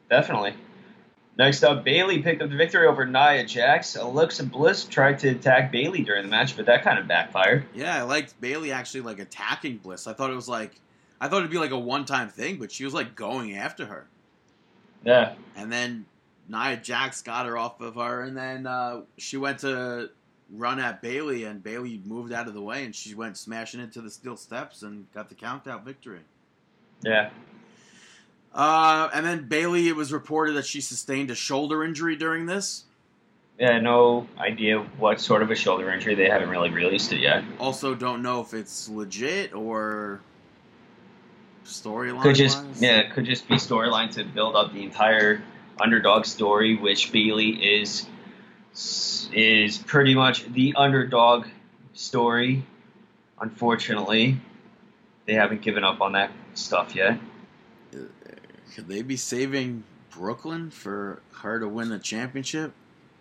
[0.09, 0.53] Definitely.
[1.37, 3.97] Next up, Bayley picked up the victory over Nia Jax.
[3.97, 7.65] Alexa Bliss tried to attack Bayley during the match, but that kind of backfired.
[7.73, 10.07] Yeah, I liked Bayley actually like attacking Bliss.
[10.07, 10.71] I thought it was like,
[11.19, 14.07] I thought it'd be like a one-time thing, but she was like going after her.
[15.03, 15.33] Yeah.
[15.57, 16.05] And then
[16.47, 20.11] Nia Jax got her off of her, and then uh, she went to
[20.53, 23.99] run at Bayley, and Bayley moved out of the way, and she went smashing into
[23.99, 26.21] the steel steps and got the count out victory.
[27.03, 27.29] Yeah.
[28.55, 32.85] Uh, and then Bayley, it was reported that she sustained a shoulder injury during this.
[33.59, 36.15] Yeah, no idea what sort of a shoulder injury.
[36.15, 37.43] They haven't really released it yet.
[37.59, 40.21] Also, don't know if it's legit or
[41.65, 42.21] storyline.
[42.21, 42.81] Could just wise.
[42.81, 45.43] yeah, it could just be storyline to build up the entire
[45.79, 48.07] underdog story, which Bayley is
[49.33, 51.47] is pretty much the underdog
[51.93, 52.65] story.
[53.39, 54.37] Unfortunately,
[55.25, 57.19] they haven't given up on that stuff yet.
[58.75, 62.73] Could they be saving Brooklyn for her to win the championship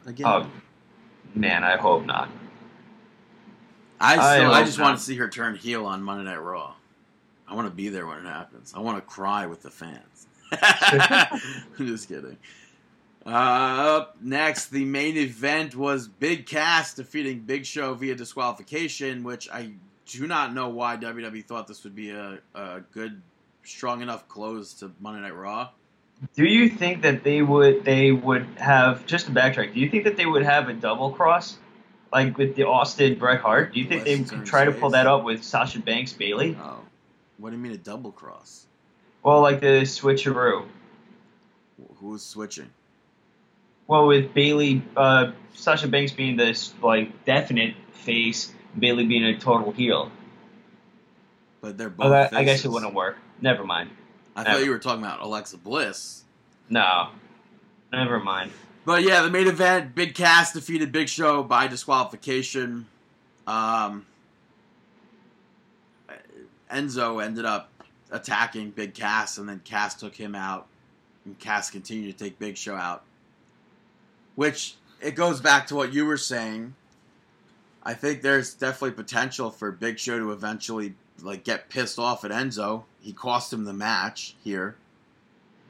[0.05, 0.27] again?
[0.27, 0.51] Oh
[1.33, 2.29] man, I hope not.
[4.01, 4.85] I I still, I, hope just not.
[4.85, 6.75] want to see her turn heel on Monday Night Raw.
[7.47, 8.75] I want to be there when it happens.
[8.75, 10.27] I want to cry with the fans.
[10.51, 11.41] I'm
[11.79, 12.37] just kidding.
[13.25, 19.49] Uh, up next, the main event was Big Cass defeating Big Show via disqualification, which
[19.51, 19.71] I
[20.07, 23.23] do not know why WWE thought this would be a, a good,
[23.65, 25.71] strong enough close to Monday Night Raw.
[26.37, 29.75] Do you think that they would they would have just to backtrack?
[29.75, 31.57] Do you think that they would have a double cross,
[32.13, 33.75] like with the Austin Bret Hart?
[33.75, 36.13] Do you think they Bless could his try to pull that up with Sasha Banks
[36.13, 36.57] Bayley?
[36.61, 36.81] Oh,
[37.39, 38.67] what do you mean a double cross?
[39.23, 40.67] Well, like the switcheroo.
[41.97, 42.71] Who's switching?
[43.87, 49.73] Well, with Bayley, uh, Sasha Banks being this like definite face, Bayley being a total
[49.73, 50.11] heel.
[51.61, 52.07] But they're both.
[52.07, 53.17] Oh, that, I guess it wouldn't work.
[53.41, 53.91] Never mind.
[54.37, 56.25] I thought you were talking about Alexa Bliss.
[56.69, 57.11] No,
[57.93, 58.51] never mind.
[58.85, 62.87] But yeah, the main event, Big Cass defeated Big Show by disqualification.
[63.47, 64.07] Um,
[66.71, 67.71] Enzo ended up
[68.11, 70.67] attacking Big Cass, and then Cass took him out,
[71.25, 73.03] and Cass continued to take Big Show out.
[74.35, 76.75] Which it goes back to what you were saying.
[77.83, 82.31] I think there's definitely potential for Big Show to eventually like get pissed off at
[82.31, 82.85] Enzo.
[83.05, 84.77] He cost him the match here.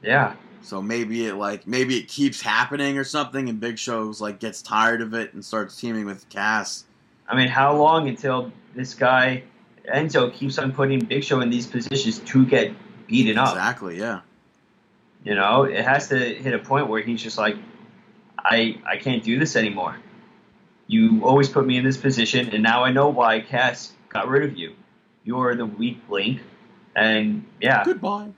[0.01, 4.39] Yeah, So maybe it like maybe it keeps happening or something, and Big Show's like
[4.39, 6.85] gets tired of it and starts teaming with Cass.
[7.27, 9.43] I mean, how long until this guy
[9.91, 12.71] Enzo keeps on putting Big Show in these positions to get
[13.07, 13.49] beaten up?
[13.49, 14.21] Exactly, yeah.
[15.23, 17.57] You know, it has to hit a point where he's just like,
[18.37, 19.97] I I can't do this anymore.
[20.87, 24.43] You always put me in this position, and now I know why Cass got rid
[24.43, 24.75] of you.
[25.23, 26.41] you're the weak link,
[26.95, 28.29] and yeah, Goodbye.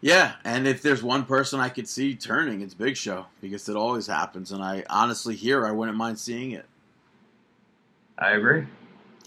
[0.00, 3.76] Yeah, and if there's one person I could see turning, it's Big Show because it
[3.76, 6.66] always happens, and I honestly here I wouldn't mind seeing it.
[8.18, 8.66] I agree.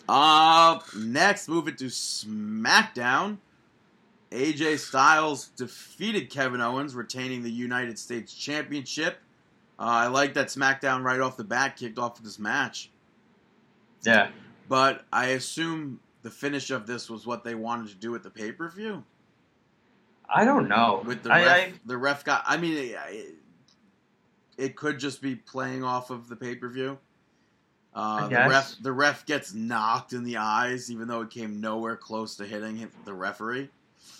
[0.07, 3.37] Uh, next, moving to SmackDown.
[4.31, 9.17] AJ Styles defeated Kevin Owens, retaining the United States Championship.
[9.79, 12.89] Uh, I like that SmackDown right off the bat kicked off with this match,
[14.03, 14.29] Yeah,
[14.67, 15.99] but I assume
[16.29, 19.03] the finish of this was what they wanted to do with the pay per view.
[20.29, 21.01] I don't know.
[21.03, 22.43] With the I, ref, I, the ref got.
[22.45, 23.35] I mean, it, it,
[24.57, 26.99] it could just be playing off of the pay per view.
[27.95, 31.95] Uh, the ref, the ref gets knocked in the eyes, even though it came nowhere
[31.95, 33.69] close to hitting the referee.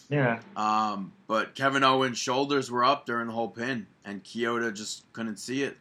[0.10, 5.05] yeah, Um, but Kevin Owens' shoulders were up during the whole pin, and Kyoto just
[5.14, 5.78] couldn't see it.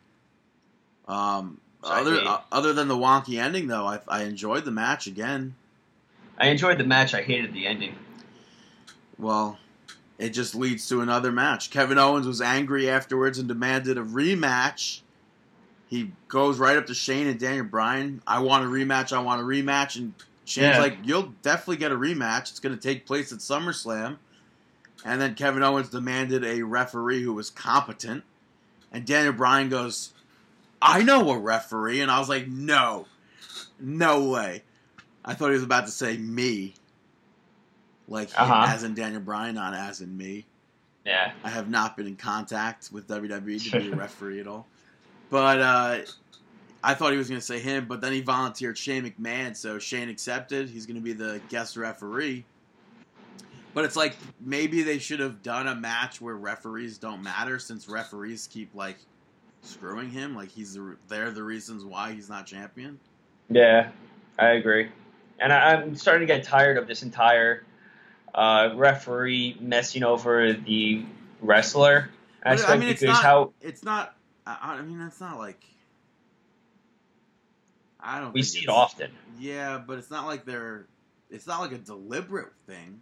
[1.08, 5.54] Um, other uh, other than the wonky ending, though, I, I enjoyed the match again.
[6.39, 7.14] I enjoyed the match.
[7.14, 7.95] I hated the ending.
[9.18, 9.59] Well,
[10.18, 11.70] it just leads to another match.
[11.70, 15.01] Kevin Owens was angry afterwards and demanded a rematch.
[15.89, 18.22] He goes right up to Shane and Daniel Bryan.
[18.26, 19.12] I want a rematch.
[19.12, 19.97] I want a rematch.
[19.97, 20.14] And
[20.45, 20.80] Shane's Yeah.
[20.80, 22.51] like, "You'll definitely get a rematch.
[22.51, 24.18] It's going to take place at SummerSlam."
[25.05, 28.24] And then Kevin Owens demanded a referee who was competent.
[28.93, 30.12] And Daniel Bryan goes,
[30.80, 33.07] "I know a referee." And I was like, "No,
[33.80, 34.62] no way."
[35.28, 36.72] I thought he was about to say me,
[38.08, 38.72] like him Uh-huh.
[38.74, 40.46] as in Daniel Bryan, not as in me.
[41.04, 44.66] Yeah, I have not been in contact with WWE to be a referee at all.
[45.30, 45.98] But uh,
[46.82, 49.78] I thought he was going to say him, but then he volunteered Shane McMahon, so
[49.78, 50.68] Shane accepted.
[50.70, 52.44] He's going to be the guest referee.
[53.74, 57.88] But it's like maybe they should have done a match where referees don't matter, since
[57.88, 58.96] referees keep like
[59.62, 60.34] screwing him.
[60.34, 62.98] Like he's the, they're the reasons why he's not champion.
[63.50, 63.90] yeah,
[64.38, 64.88] I agree.
[65.41, 67.64] And I, I'm starting to get tired of this entire
[68.34, 71.05] uh, referee messing over the
[71.41, 72.11] wrestler
[72.45, 73.22] aspect I mean, it's because not.
[73.22, 74.14] how it's not.
[74.47, 75.62] I, I mean, it's not like.
[78.01, 78.32] I don't.
[78.32, 79.11] we think see it often.
[79.39, 80.86] Yeah, but it's not like they're.
[81.30, 83.01] It's not like a deliberate thing.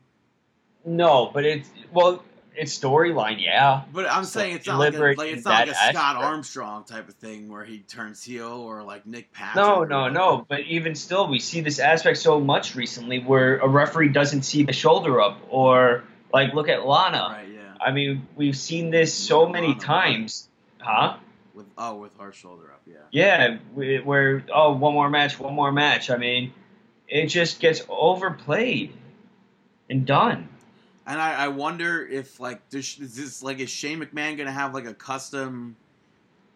[0.85, 2.23] No, but it's well,
[2.57, 3.83] it's storyline, yeah.
[3.93, 6.17] But I'm saying it's not like, a, like it's not like a Scott.
[6.17, 9.57] Armstrong type of thing where he turns heel or like Nick Patrick.
[9.57, 10.47] No, no, no.
[10.49, 14.63] But even still, we see this aspect so much recently where a referee doesn't see
[14.63, 17.29] the shoulder up, or like look at Lana.
[17.33, 17.49] Right?
[17.55, 17.61] Yeah.
[17.81, 20.49] I mean, we've seen this so many Lana, times,
[20.79, 21.17] huh?
[21.55, 22.83] With oh, with her shoulder up.
[22.87, 22.97] Yeah.
[23.11, 26.11] Yeah, where oh, one more match, one more match.
[26.11, 26.53] I mean,
[27.09, 28.93] it just gets overplayed
[29.89, 30.49] and done.
[31.07, 34.87] And I, I wonder if like is this like is Shane McMahon gonna have like
[34.87, 35.77] a custom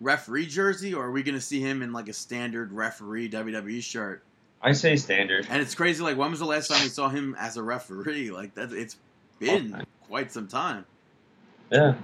[0.01, 4.23] referee jersey, or are we gonna see him in like a standard referee WWE shirt?
[4.63, 5.47] I say standard.
[5.49, 6.03] And it's crazy.
[6.03, 8.31] Like, when was the last time we saw him as a referee?
[8.31, 8.97] Like that, it's
[9.39, 10.85] been quite some time.
[11.71, 11.95] Yeah.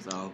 [0.00, 0.32] So,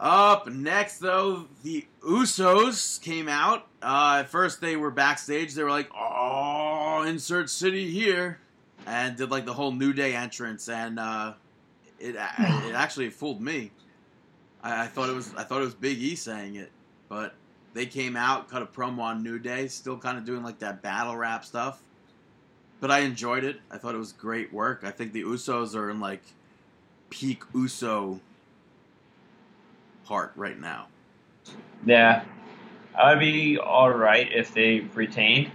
[0.00, 3.66] up next though, the Usos came out.
[3.82, 5.54] Uh, at first, they were backstage.
[5.54, 8.38] They were like, "Oh, insert city here,"
[8.88, 11.34] and did like the whole New Day entrance, and uh,
[12.00, 13.70] it it actually fooled me.
[14.62, 16.70] I, I thought it was I thought it was Big E saying it,
[17.08, 17.34] but
[17.74, 20.82] they came out, cut a promo on New Day, still kind of doing like that
[20.82, 21.82] battle rap stuff.
[22.80, 23.60] But I enjoyed it.
[23.70, 24.82] I thought it was great work.
[24.84, 26.22] I think the Usos are in like
[27.10, 28.20] peak Uso
[30.04, 30.86] part right now.
[31.84, 32.24] Yeah.
[32.96, 35.50] I would be all right if they retained.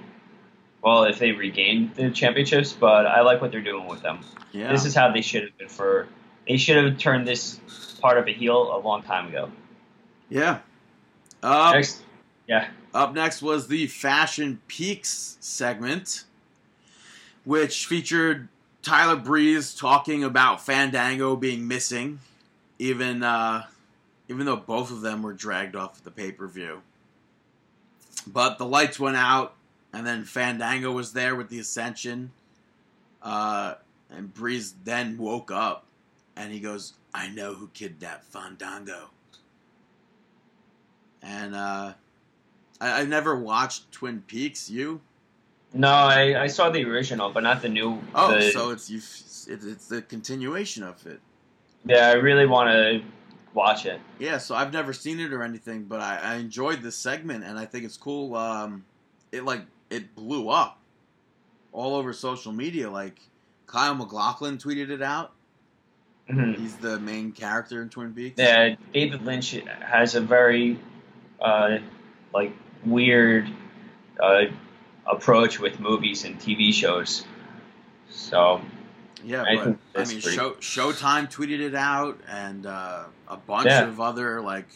[0.84, 4.20] Well, if they regained the championships, but I like what they're doing with them.
[4.52, 4.72] Yeah.
[4.72, 6.08] This is how they should have been for.
[6.48, 7.60] They should have turned this
[8.02, 9.50] part of a heel a long time ago.
[10.30, 10.60] yeah.
[11.42, 12.02] Up, Next,
[12.48, 16.24] yeah, up next was the Fashion Peaks segment,
[17.44, 18.48] which featured
[18.82, 22.20] Tyler Breeze talking about Fandango being missing,
[22.80, 23.66] even uh,
[24.30, 26.82] even though both of them were dragged off the pay per view.
[28.26, 29.54] But the lights went out,
[29.94, 32.32] and then Fandango was there with the Ascension,
[33.22, 33.76] uh,
[34.10, 35.86] and Breeze then woke up,
[36.36, 39.12] and he goes, "I know who kidnapped Fandango."
[41.22, 41.94] And uh,
[42.82, 44.70] I, I never watched Twin Peaks.
[44.70, 45.00] You?
[45.74, 48.02] no, I, I saw the original, but not the new.
[48.14, 48.98] Oh, the, so it's you.
[49.54, 51.20] It, it's the continuation of it.
[51.86, 53.04] yeah, I really want to
[53.54, 54.00] watch it.
[54.20, 57.60] Yeah, so I've never seen it or anything, but I, I enjoyed this segment, and
[57.60, 58.36] I think it's cool.
[58.36, 58.86] Um,
[59.32, 59.62] it like
[59.94, 60.80] it blew up
[61.72, 62.90] all over social media.
[62.90, 63.20] Like
[63.68, 65.32] Kyle MacLachlan tweeted it out.
[66.30, 66.58] Mhm.
[66.58, 68.40] He's the main character in Twin Peaks.
[68.40, 70.80] Yeah, David Lynch has a very
[71.42, 71.80] uh,
[72.34, 72.54] like
[72.86, 73.50] weird
[74.20, 74.44] uh,
[75.06, 77.26] approach with movies and TV shows.
[78.10, 78.62] So
[79.24, 83.66] Yeah, I but I mean, pretty- Show, Showtime tweeted it out, and uh, a bunch
[83.68, 83.84] Yeah.
[83.88, 84.68] of other like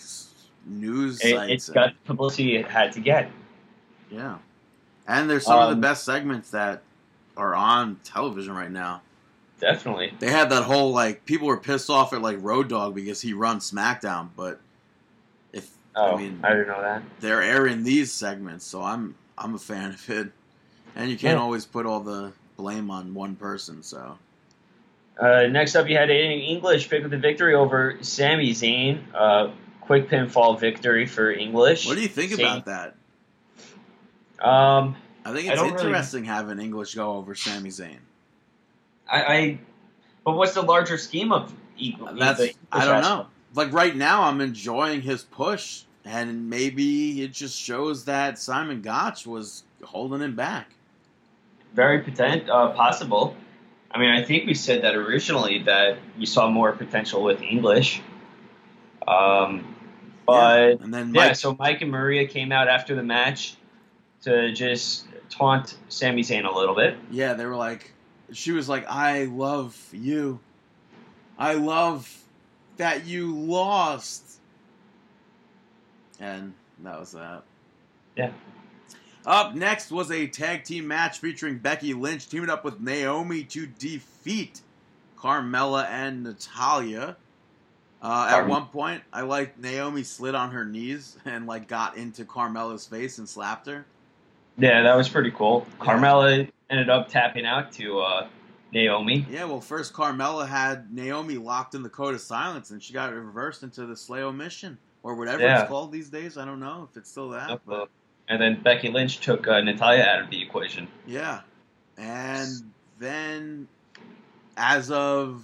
[0.66, 1.52] news it, sites.
[1.54, 3.32] it's and- got the publicity it had to get.
[4.12, 4.38] yeah,
[5.08, 6.82] and there's some of the Um, best segments that
[7.36, 9.02] are on television right now.
[9.60, 10.14] Definitely.
[10.20, 13.34] They had that whole like people were pissed off at like Road Dog because he
[13.34, 14.60] runs SmackDown, but
[15.54, 17.02] if Oh, I mean I didn't know that.
[17.20, 20.32] they're airing these segments, so I'm I'm a fan of it.
[20.96, 21.44] And you can't Yeah.
[21.44, 23.82] always put all the blame on one person.
[23.84, 24.18] So
[25.20, 29.00] Uh, next up, you had Aiden English pick up the victory over Sami Zayn.
[29.16, 29.50] Uh,
[29.82, 31.88] quick pinfall victory for English.
[31.88, 32.96] what do you think Zayn- about that?
[34.40, 37.98] Um, I think it's really- interesting having English go over Sami Zayn.
[39.10, 39.60] I, I,
[40.26, 42.14] but what's the larger scheme of Eagle?
[42.14, 43.28] That's I don't know.
[43.54, 49.26] Like right now, I'm enjoying his push, and maybe it just shows that Simon Gotch
[49.26, 50.72] was holding him back.
[51.74, 53.36] Very potent, uh, possible.
[53.92, 58.02] I mean, I think we said that originally that we saw more potential with English.
[59.08, 59.76] Um,
[60.26, 63.56] but and then yeah, so Mike and Maria came out after the match
[64.28, 66.98] to just taunt Sami Zayn a little bit.
[67.10, 67.94] yeah, they were like,
[68.34, 70.40] she was like, "I love you.
[71.38, 72.14] I love
[72.76, 74.40] that you lost,"
[76.20, 76.54] and
[76.84, 77.44] that was that.
[78.18, 78.32] Yeah.
[79.26, 83.66] Up next was a tag team match featuring Becky Lynch teaming up with Naomi to
[83.68, 84.62] defeat
[85.18, 87.18] Carmella and Natalya.
[88.02, 92.26] Uh, at one point, I like Naomi slid on her knees and like got into
[92.26, 93.86] Carmella's face and slapped her.
[94.58, 95.66] Yeah, that was pretty cool.
[95.80, 95.86] Yeah.
[95.86, 98.28] Carmella ended up tapping out to uh,
[98.74, 99.26] Naomi.
[99.30, 103.14] Yeah, well, first Carmella had Naomi locked in the code of silence, and she got
[103.14, 105.62] reversed into the Slayo mission or whatever Yeah.
[105.62, 106.38] it's called these days.
[106.38, 107.90] I don't know if it's still that, but
[108.28, 110.88] And then Becky Lynch took uh, Natalya out of the equation.
[111.06, 111.42] yeah.
[112.00, 113.68] And then,
[114.56, 115.44] as of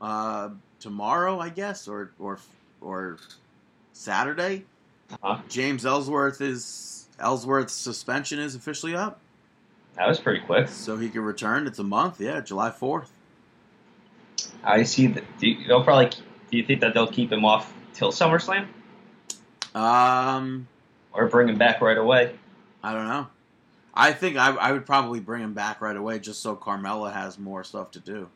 [0.00, 2.38] uh, tomorrow, I guess, or or
[2.80, 3.18] or
[3.92, 4.64] Saturday,
[5.12, 5.38] Uh-huh.
[5.48, 9.20] James Ellsworth is Ellsworth's suspension is officially up,
[9.96, 10.68] That was pretty quick.
[10.68, 11.66] so he can return.
[11.66, 13.10] It's a month, yeah, July fourth.
[14.64, 15.24] I see that.
[15.38, 16.10] Do you, they'll probably.
[16.50, 18.66] Do you think that they'll keep him off till SummerSlam,
[19.74, 20.66] Um,
[21.12, 22.34] or bring him back right away?
[22.82, 23.28] I don't know.
[23.94, 27.38] I think I, I would probably bring him back right away just so Carmella has
[27.38, 28.28] more stuff to do.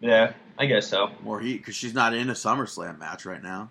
[0.00, 1.10] Yeah, I guess so.
[1.22, 3.68] More heat because she's not in a SummerSlam match right now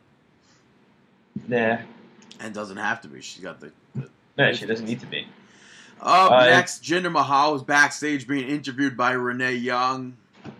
[1.47, 1.81] Yeah,
[2.39, 3.21] and doesn't have to be.
[3.21, 3.71] She's got the.
[4.37, 5.27] No, she doesn't need to be.
[5.99, 10.17] Up Uh, next, Jinder Mahal was backstage being interviewed by Renee Young,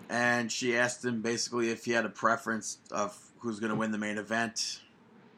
[0.10, 3.92] and she asked him basically if he had a preference of who's going to win
[3.92, 4.80] the main event.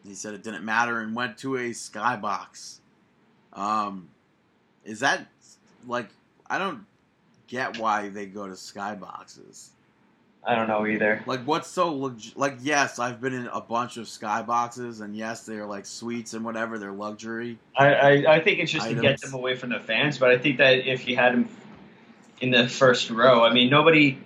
[0.06, 2.80] He said it didn't matter and went to a skybox.
[3.52, 4.10] Um,
[4.86, 5.28] is that
[5.86, 6.10] like
[6.50, 6.86] I don't
[7.48, 9.70] get why they go to skyboxes.
[10.44, 11.22] I don't know either.
[11.26, 12.58] Like, what's so leg- like?
[12.62, 16.80] Yes, I've been in a bunch of skyboxes, and yes, they're like suites and whatever.
[16.80, 17.60] They're luxury.
[17.76, 20.38] I, I, I think it's just to get them away from the fans, but I
[20.38, 21.50] think that if you had them
[22.40, 24.18] in the first row, I mean, nobody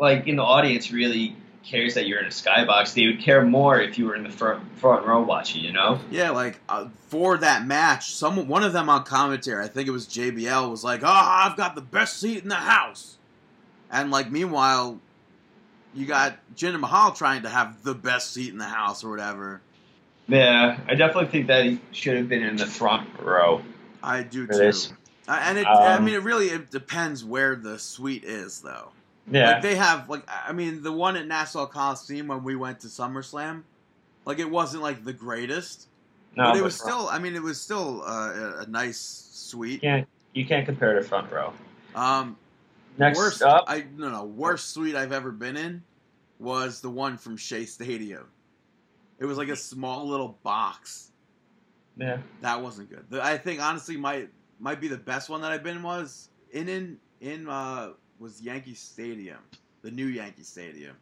[0.00, 2.94] like in the audience really cares that you're in a skybox.
[2.94, 5.64] They would care more if you were in the front front row watching.
[5.64, 5.98] You know?
[6.10, 9.92] Yeah, like uh, for that match, some one of them on commentary, I think it
[9.92, 13.16] was JBL, was like, "Oh, I've got the best seat in the house,"
[13.90, 15.00] and like meanwhile,
[15.96, 19.60] you got Jinder Mahal trying to have the best seat in the house or whatever.
[20.28, 23.62] Yeah, I definitely think that he should have been in the front row
[24.02, 24.92] I do too, this.
[25.28, 28.90] And it, I Um, mean, it really it depends where the suite is, though.
[29.30, 32.80] Yeah, Like they have like I mean the one at Nassau Coliseum when we went
[32.80, 33.62] to SummerSlam,
[34.24, 35.88] like it wasn't like the greatest,
[36.36, 38.66] no, but it but was front- still I mean it was still uh, a, a
[38.68, 38.98] nice
[39.32, 39.72] suite.
[39.74, 41.52] you can't you can't compare to front row.
[41.96, 42.36] Um,
[42.98, 45.82] Next worst up, I no no worst suite I've ever been in
[46.38, 48.26] was the one from Shea Stadium.
[49.18, 51.10] It was like a small little box.
[51.96, 53.04] yeah, That wasn't good.
[53.08, 54.28] The, I think honestly might
[54.60, 58.74] might be the best one that I've been was in in in uh was Yankee
[58.74, 59.38] Stadium,
[59.82, 60.96] the new Yankee Stadium.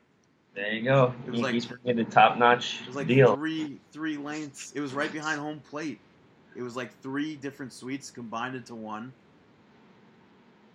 [0.54, 1.14] there you go.
[1.26, 3.34] It was like- Yankees bringing the top notch It was like deal.
[3.36, 4.72] three three lanes.
[4.74, 6.00] It was right behind home plate.
[6.56, 9.12] It was like three different suites combined into one.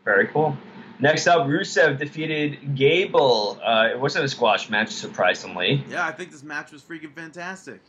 [0.06, 0.58] Very cool.
[1.02, 3.58] Next up, Rusev defeated Gable.
[3.64, 5.84] Uh, it wasn't a squash match, surprisingly.
[5.90, 7.80] Yeah, I think this match was freaking fantastic.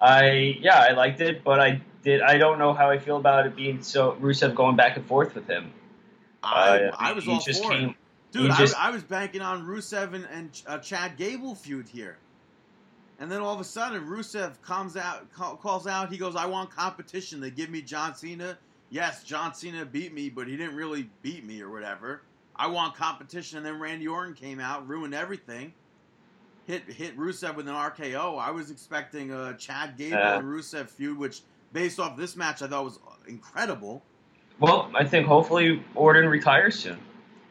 [0.00, 2.20] I yeah, I liked it, but I did.
[2.20, 5.34] I don't know how I feel about it being so Rusev going back and forth
[5.34, 5.72] with him.
[6.42, 7.96] I, Uh, I was all for came, it.
[8.32, 12.18] Dude, I, just- I was banking on Rusev and, and uh, Chad Gable feud here.
[13.20, 16.10] And then all of a sudden, Rusev comes out, call, calls out.
[16.10, 18.58] He goes, "I want competition." They give me John Cena.
[18.90, 22.22] yes, John Cena beat me, but he didn't really beat me or whatever.
[22.56, 25.72] I want competition, and then Randy Orton came out, ruined everything.
[26.66, 28.38] Hit hit Rusev with an RKO.
[28.38, 30.38] I was expecting a Chad Gable Yeah.
[30.38, 31.40] and Rusev feud, which
[31.72, 32.98] based off this match I thought was
[33.28, 34.02] incredible.
[34.60, 36.98] Well, I think hopefully Orton retires soon.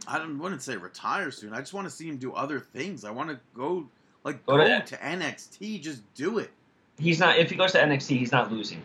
[0.08, 1.54] I don't wouldn't say retire soon.
[1.54, 3.06] I just want to see him do other things.
[3.06, 3.88] I want to go
[4.24, 5.82] like Go go to- to NXT.
[5.82, 6.50] Just do it.
[6.98, 7.38] He's not.
[7.38, 8.82] If he goes to NXT, he's not losing.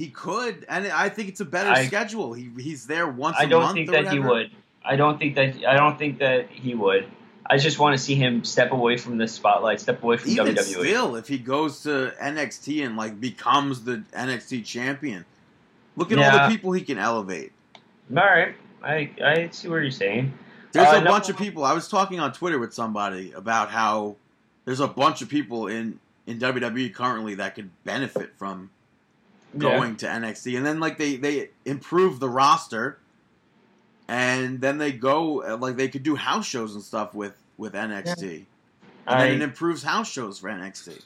[0.00, 2.32] He could, and I think it's a better I- schedule.
[2.32, 4.50] He he's there once I don't think that he would.
[4.82, 5.56] I don't think that.
[5.68, 7.06] I don't think that he would.
[7.44, 10.54] I just want to see him step away from the spotlight, step away from Even
[10.54, 10.62] WWE.
[10.86, 15.26] still, if he goes to NXT and like becomes the NXT champion,
[15.96, 17.52] look at all the people he can elevate.
[18.10, 20.32] All right, I I see what you're saying.
[20.72, 21.62] There's Uh, a no- bunch of people.
[21.62, 24.16] I was talking on Twitter with somebody about how
[24.64, 28.70] there's a bunch of people in in WWE currently that could benefit from
[29.58, 32.98] going to NXT, and then like they they improve the roster,
[34.08, 37.74] and then they go uh, like they could do house shows and stuff with with
[37.74, 38.44] NXT,
[39.06, 41.02] and then it improves house shows for NXT.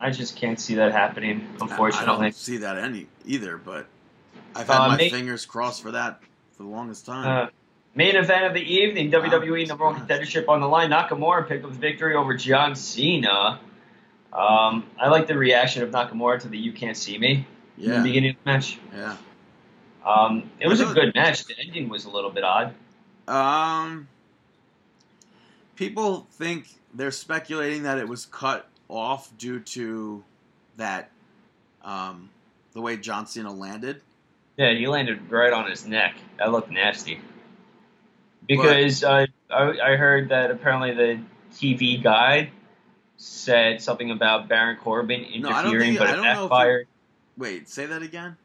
[0.00, 1.40] I just can't see that happening.
[1.60, 3.86] I- I Unfortunately, don't see that any either, but
[4.54, 6.20] I've had Uh, my may- fingers crossed for that
[6.56, 7.26] for the longest time.
[7.46, 7.48] Uh,
[7.94, 10.90] main event of the evening: WWE number one contendership on the line.
[10.90, 13.60] Nakamura picked up the victory over John Cena.
[14.32, 17.46] Um, I like the reaction of Nakamura to the "You can't see me"
[17.78, 18.78] in yeah, the beginning of the match.
[18.94, 19.16] yeah.
[20.04, 21.46] Um, it was a good match.
[21.46, 22.74] The ending was a little bit odd.
[23.26, 24.06] Um,
[25.76, 30.22] people think they're speculating that it was cut off due to
[30.76, 31.10] that,
[31.82, 32.28] um,
[32.74, 34.02] the way John Cena landed.
[34.56, 36.14] Yeah, he landed right on his neck.
[36.38, 37.20] That looked nasty.
[38.46, 41.18] Because uh, I, I heard that apparently the
[41.54, 42.50] TV guide
[43.16, 46.30] said something about Baron Corbin No, I don't interfering, think- but I it don't know
[46.30, 46.86] if it- backfired.
[47.36, 48.36] Wait, say that again.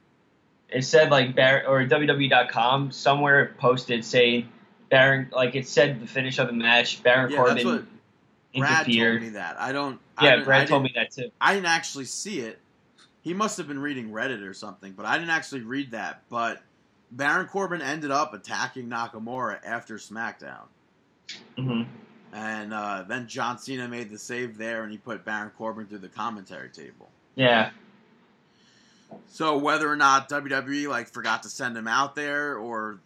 [0.69, 4.49] It said like Bar or WWE.com somewhere posted saying
[4.89, 7.01] Baron like it said the finish of the match.
[7.01, 7.87] Baron Yeah, Corbin
[8.55, 9.59] Brad told me that.
[9.59, 9.99] I don't.
[10.17, 11.31] I Yeah, I Brad told me that too.
[11.39, 12.59] I didn't actually see it.
[13.21, 16.23] He must have been reading Reddit or something, but I didn't actually read that.
[16.29, 16.61] But
[17.11, 20.67] Baron Corbin ended up attacking Nakamura after SmackDown.
[21.57, 21.83] hmm
[22.33, 25.99] And uh, then John Cena made the save there, and he put Baron Corbin through
[25.99, 27.09] the commentary table.
[27.35, 27.71] Yeah,
[29.27, 32.99] So whether or not WWE like forgot to send him out there, or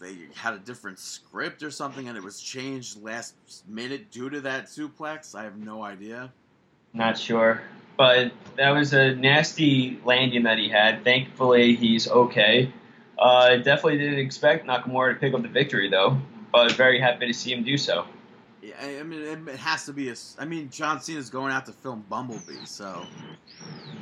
[0.00, 3.34] they had a different script or something, and it was changed last
[3.68, 6.32] minute due to that suplex, I have no idea.
[6.92, 7.62] not sure,
[7.96, 11.04] but that was a nasty landing that he had.
[11.04, 12.72] Thankfully, he's okay.
[13.18, 16.18] Uh, definitely didn't expect Nakamura to pick up the victory though,
[16.52, 18.04] but very happy to see him do so.
[18.60, 20.14] Yeah, I mean, it- has to be a.
[20.38, 23.04] I mean, John Cena's going out to film Bumblebee, so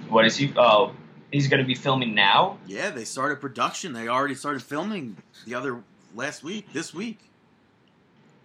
[0.09, 0.53] What is he?
[0.57, 0.93] Oh,
[1.33, 2.59] he's going to be filming now.
[2.66, 3.93] yeah, they started production.
[3.93, 5.16] They already started filming
[5.47, 5.83] the other
[6.14, 7.18] last week, this week.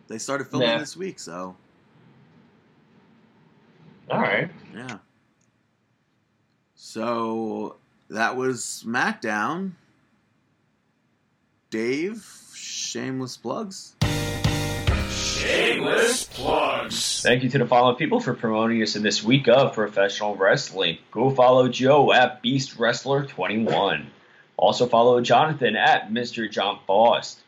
[0.07, 0.77] They started filming Yeah.
[0.77, 1.55] this week, so
[4.09, 4.49] All right.
[4.75, 4.97] yeah.
[6.75, 7.77] So
[8.09, 9.71] that was SmackDown.
[11.71, 13.95] Dave, shameless plugs.
[15.45, 17.21] Shameless plugs.
[17.21, 20.97] Thank you to the following people for promoting us in this week of professional wrestling.
[21.11, 24.07] Go follow Joe at Beast Wrestler 21.
[24.57, 26.49] Also follow Jonathan at Mr.
[26.49, 27.39] John Faust.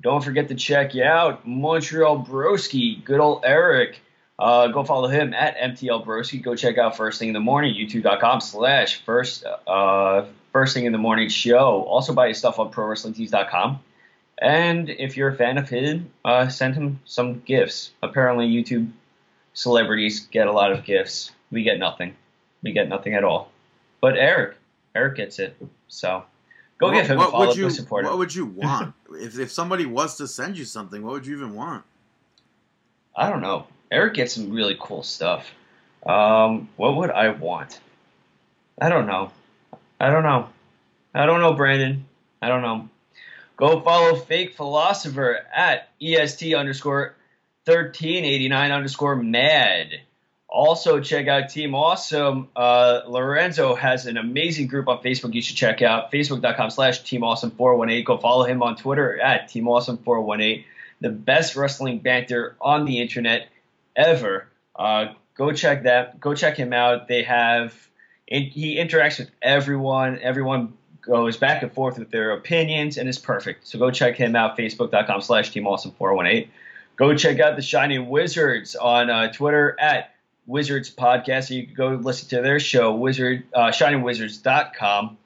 [0.00, 4.00] Don't forget to check out Montreal Broski, good old Eric.
[4.38, 6.42] Uh, go follow him at MTL Broski.
[6.42, 10.92] Go check out First Thing in the Morning, youtube.com slash first uh, first thing in
[10.92, 11.82] the morning show.
[11.82, 13.80] Also buy his stuff on ProWrestlingTees.com.
[14.42, 17.92] And if you're a fan of his, uh, send him some gifts.
[18.02, 18.90] Apparently, YouTube
[19.54, 21.30] celebrities get a lot of gifts.
[21.52, 22.16] We get nothing.
[22.62, 23.52] We get nothing at all.
[24.00, 24.56] But Eric,
[24.96, 25.56] Eric gets it.
[25.86, 26.24] So
[26.78, 27.46] go What- give him what a follow.
[27.46, 28.18] would you, support What him.
[28.18, 31.02] would you want if if somebody was to send you something?
[31.04, 31.84] What would you even want?
[33.14, 33.66] I don't know.
[33.92, 35.46] Eric gets some really cool stuff.
[36.04, 37.78] Um, what would I want?
[38.80, 39.30] I don't know.
[40.00, 40.48] I don't know.
[41.14, 42.06] I don't know, Brandon.
[42.40, 42.88] I don't know.
[43.56, 47.14] Go follow Fake Philosopher at EST underscore
[47.64, 50.00] 1389 underscore mad.
[50.48, 52.48] Also, check out Team Awesome.
[52.54, 56.12] Uh, Lorenzo has an amazing group on Facebook you should check out.
[56.12, 58.04] Facebook.com slash Team Awesome 418.
[58.04, 60.64] Go follow him on Twitter at Team Awesome 418.
[61.00, 63.48] The best wrestling banter on the internet
[63.96, 64.46] ever.
[64.76, 66.20] Uh, go check that.
[66.20, 67.08] Go check him out.
[67.08, 67.74] They have
[68.26, 70.18] he interacts with everyone.
[70.20, 73.66] Everyone goes back and forth with their opinions and is perfect.
[73.66, 74.56] So go check him out.
[74.56, 76.50] Facebook.com slash Team Awesome 418.
[76.96, 80.14] Go check out the Shining Wizards on uh, Twitter at
[80.46, 81.50] Wizards Podcast.
[81.50, 85.18] You can go listen to their show, Wizard uh, ShiningWizards.com.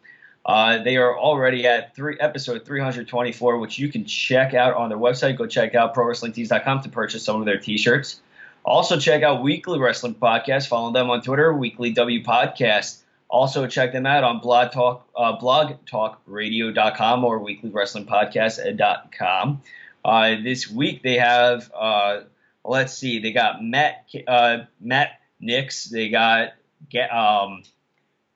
[0.44, 4.98] Uh, they are already at three episode 324, which you can check out on their
[4.98, 5.36] website.
[5.36, 8.20] Go check out ProWrestlingTees.com to purchase some of their T-shirts.
[8.64, 10.68] Also check out Weekly Wrestling Podcast.
[10.68, 13.02] Follow them on Twitter, Weekly W Podcast.
[13.28, 19.62] Also check them out on Blog Talk, uh, BlogTalkRadio.com or WeeklyWrestlingPodcast.com.
[20.04, 22.20] Uh, this week they have, uh,
[22.64, 26.52] let's see, they got Matt uh, Matt Nix, they got
[26.88, 27.64] get um,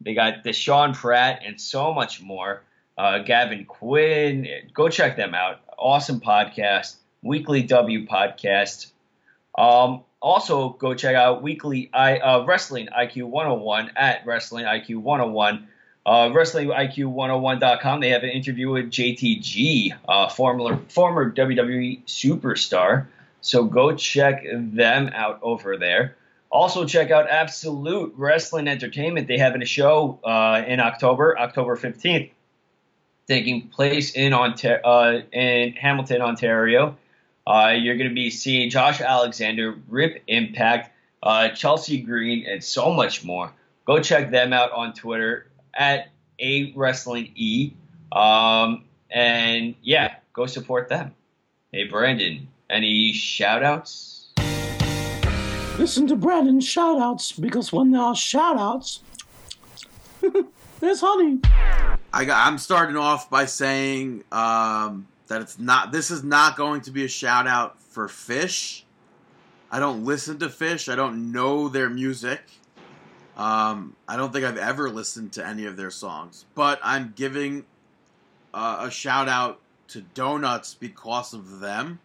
[0.01, 2.65] they got Deshaun Pratt and so much more.
[2.99, 5.61] Uh, Gavin Quinn, go check them out.
[5.79, 8.91] Awesome podcast, Weekly W podcast.
[9.57, 15.67] Um, also, go check out Weekly I, uh, Wrestling IQ 101 at Wrestling IQ 101.
[16.07, 18.01] Uh, WrestlingIQ101.com.
[18.01, 23.07] They have an interview with JTG, uh, former former WWE superstar.
[23.43, 26.17] So go check them out over there.
[26.51, 29.29] Also, check out Absolute Wrestling Entertainment.
[29.29, 32.31] They have a show uh, in October, October 15th,
[33.29, 36.97] taking place in, Ontar- uh, in Hamilton, Ontario.
[37.47, 40.93] Uh, you're going to be seeing Josh Alexander, Rip Impact,
[41.23, 43.53] uh, Chelsea Green, and so much more.
[43.87, 47.73] Go check them out on Twitter at A Wrestling E.
[48.13, 51.15] Um, and yeah, go support them.
[51.73, 54.29] Hey, Brandon, any shout outs?
[55.79, 59.01] Listen to Brandon's shout outs because when there are shout outs,
[60.81, 61.41] there's honey.
[62.13, 65.93] I got, I'm starting off by saying um, that it's not.
[65.93, 68.83] This is not going to be a shout out for Phish.
[69.71, 70.93] I don't listen to Phish.
[70.93, 72.41] I don't know their music.
[73.37, 77.65] Um, I don't think I've ever listened to any of their songs, but I'm giving
[78.53, 82.01] uh, a shout out to Donuts because of them.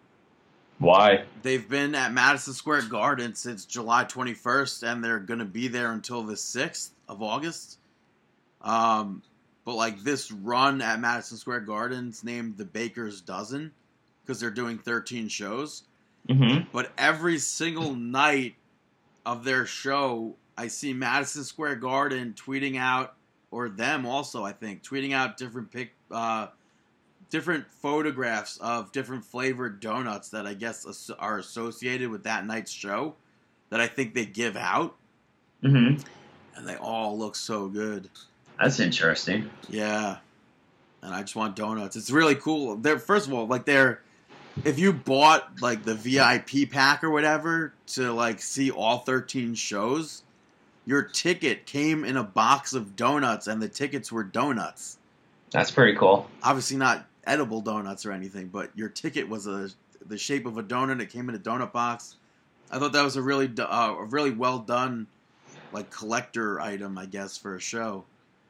[0.78, 1.26] Why?
[1.42, 5.92] They've been at Madison Square Garden since July 21st, and they're going to be there
[5.92, 7.80] until the 6th of August.
[8.62, 9.24] Um,
[9.66, 13.72] but like this run at Madison Square Garden's named the Baker's Dozen
[14.24, 15.84] because they're doing 13 shows.
[16.30, 16.70] Mm-hmm.
[16.72, 18.56] But every single night
[19.26, 23.16] of their show, I see Madison Square Garden tweeting out,
[23.52, 26.48] or them also, I think, tweeting out different pic, uh,
[27.30, 33.16] different photographs of different flavored donuts that I guess are associated with that night's show
[33.70, 34.96] that I think they give out,
[35.64, 36.06] Mm-hmm.
[36.56, 38.10] and they all look so good.
[38.60, 39.50] That's interesting.
[39.70, 40.18] Yeah,
[41.02, 41.96] and I just want donuts.
[41.96, 42.78] It's really cool.
[42.78, 44.02] They're first of all like they're
[44.64, 50.24] if you bought like the VIP pack or whatever to like see all 13 shows,
[50.86, 54.98] your ticket came in a box of donuts and the tickets were donuts.
[55.52, 56.30] That's pretty cool.
[56.44, 59.70] Obviously not edible donuts or anything, but your ticket was a
[60.08, 61.02] the shape of a donut.
[61.02, 62.16] It came in a donut box.
[62.72, 65.08] I thought that was a really uh, a really well done
[65.72, 68.06] like collector item, I guess, for a show.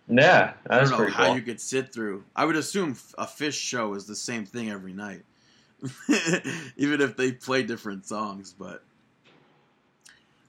[0.08, 1.36] Yeah, I don't know how cool.
[1.36, 2.24] you could sit through.
[2.36, 5.24] I would assume a Phish show is the same thing every night,
[6.78, 8.54] even if they play different songs.
[8.58, 8.84] But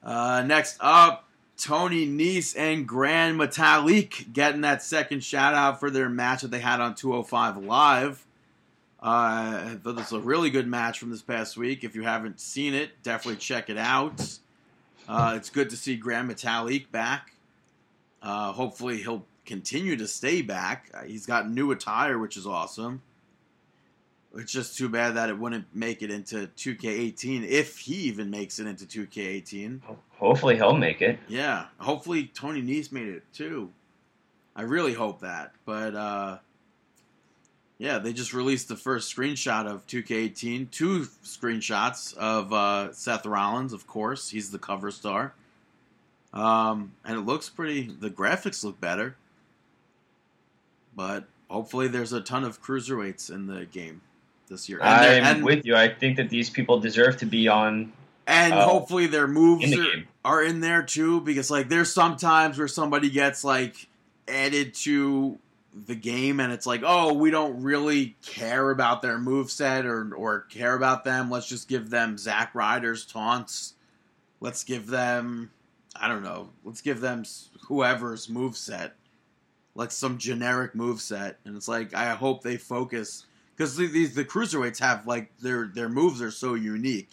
[0.03, 1.27] uh, next up,
[1.57, 6.59] Tony Nese and Grand Metalik getting that second shout out for their match that they
[6.59, 8.23] had on 205 Live.
[9.01, 11.83] Uh, I thought this was a really good match from this past week.
[11.83, 14.37] If you haven't seen it, definitely check it out.
[15.07, 17.31] Uh, it's good to see Grand Metalik back.
[18.21, 20.91] Uh, hopefully, he'll continue to stay back.
[20.93, 23.01] Uh, he's got new attire, which is awesome.
[24.35, 28.59] It's just too bad that it wouldn't make it into 2K18 if he even makes
[28.59, 29.81] it into 2K18.
[30.19, 31.17] Hopefully he'll make it.
[31.27, 33.71] Yeah, hopefully Tony Nese made it too.
[34.55, 35.53] I really hope that.
[35.65, 36.37] But uh,
[37.77, 40.69] yeah, they just released the first screenshot of 2K18.
[40.71, 44.29] Two screenshots of uh, Seth Rollins, of course.
[44.29, 45.33] He's the cover star.
[46.33, 47.83] Um, and it looks pretty.
[47.87, 49.15] The graphics look better.
[50.97, 54.01] But hopefully, there's a ton of cruiserweights in the game
[54.49, 54.79] this year.
[54.81, 55.77] And, I'm and- with you.
[55.77, 57.93] I think that these people deserve to be on
[58.27, 61.93] and uh, hopefully their moves in the are, are in there too because like there's
[61.93, 63.87] sometimes where somebody gets like
[64.27, 65.39] added to
[65.73, 70.13] the game and it's like oh we don't really care about their move set or
[70.13, 73.75] or care about them let's just give them Zack Ryder's taunts
[74.41, 75.51] let's give them
[75.95, 77.23] I don't know let's give them
[77.67, 78.95] whoever's move set
[79.77, 83.25] like some generic move set and it's like I hope they focus
[83.55, 87.09] because these the cruiserweights have like their their moves are so unique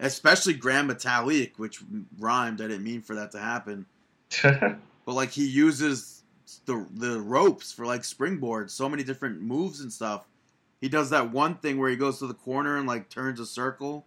[0.00, 1.80] especially Grand Metalik, which
[2.18, 2.60] rhymed.
[2.60, 3.86] I didn't mean for that to happen,
[4.42, 6.22] but like he uses
[6.66, 10.26] the the ropes for like springboards, so many different moves and stuff.
[10.80, 13.46] He does that one thing where he goes to the corner and like turns a
[13.46, 14.06] circle,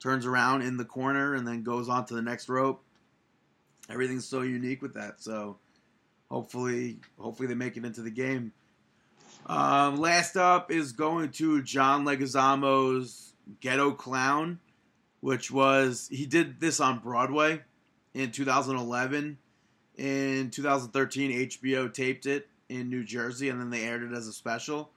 [0.00, 2.82] turns around in the corner, and then goes on to the next rope.
[3.88, 5.22] Everything's so unique with that.
[5.22, 5.56] So
[6.30, 8.52] hopefully, hopefully they make it into the game.
[9.46, 14.58] Um, last up is going to John Leguizamo's Ghetto Clown,
[15.20, 17.62] which was he did this on Broadway
[18.14, 19.38] in 2011.
[19.96, 24.32] In 2013, HBO taped it in New Jersey, and then they aired it as a
[24.32, 24.90] special.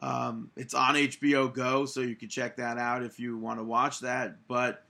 [0.00, 3.64] Um, it's on HBO Go, so you can check that out if you want to
[3.64, 4.36] watch that.
[4.46, 4.84] But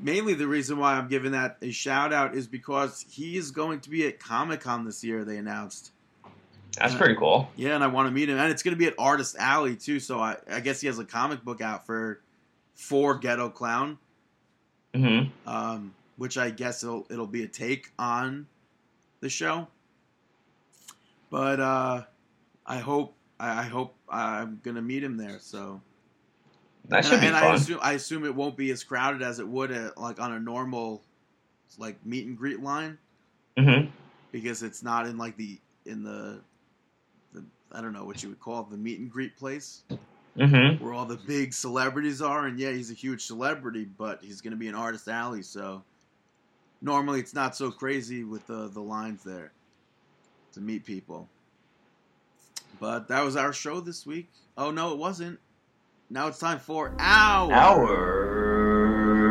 [0.00, 3.80] mainly the reason why I'm giving that a shout out is because he is going
[3.80, 5.24] to be at Comic Con this year.
[5.24, 5.92] They announced.
[6.78, 7.48] That's pretty cool.
[7.56, 9.74] Yeah, and I want to meet him, and it's going to be at Artist Alley
[9.74, 9.98] too.
[9.98, 12.20] So I, I guess he has a comic book out for
[12.74, 13.98] for Ghetto Clown,
[14.94, 18.46] hmm um, which I guess it'll it'll be a take on
[19.20, 19.66] the show.
[21.30, 22.02] But uh,
[22.64, 25.38] I hope I, I hope I'm gonna meet him there.
[25.40, 25.80] So
[26.88, 29.38] That should and, be and I assume I assume it won't be as crowded as
[29.38, 31.02] it would at, like on a normal
[31.78, 32.98] like meet and greet line.
[33.58, 33.88] Hmm
[34.32, 36.40] because it's not in like the in the,
[37.32, 39.82] the I don't know what you would call it the meet and greet place.
[39.88, 44.40] Hmm where all the big celebrities are and yeah he's a huge celebrity but he's
[44.40, 45.82] gonna be an artist alley so
[46.80, 49.50] normally it's not so crazy with the the lines there
[50.52, 51.28] to meet people.
[52.78, 54.30] But that was our show this week.
[54.56, 55.40] Oh no it wasn't
[56.10, 59.28] now it's time for our Hour.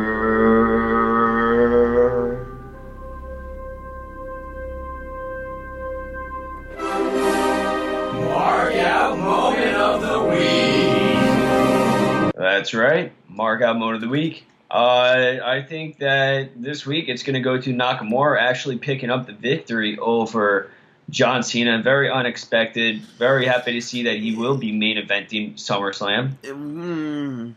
[8.28, 12.34] Mark out moment of the week.
[12.36, 13.12] That's right.
[13.28, 14.44] Mark out mode of the week.
[14.70, 19.26] Uh, I think that this week it's going to go to Nakamura actually picking up
[19.26, 20.70] the victory over
[21.10, 21.82] John Cena.
[21.82, 23.00] Very unexpected.
[23.18, 26.34] Very happy to see that he will be main eventing SummerSlam.
[26.42, 27.54] Mm,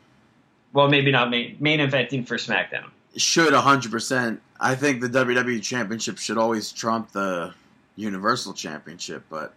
[0.74, 2.90] Well, maybe not main, main eventing for SmackDown.
[3.18, 7.52] should 100% i think the wwe championship should always trump the
[7.98, 9.54] universal championship but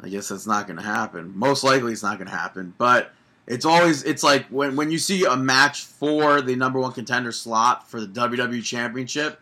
[0.00, 3.10] i guess that's not going to happen most likely it's not going to happen but
[3.48, 7.32] it's always it's like when, when you see a match for the number one contender
[7.32, 9.40] slot for the wwe championship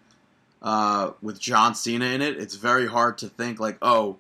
[0.65, 4.17] uh, with john cena in it it's very hard to think like oh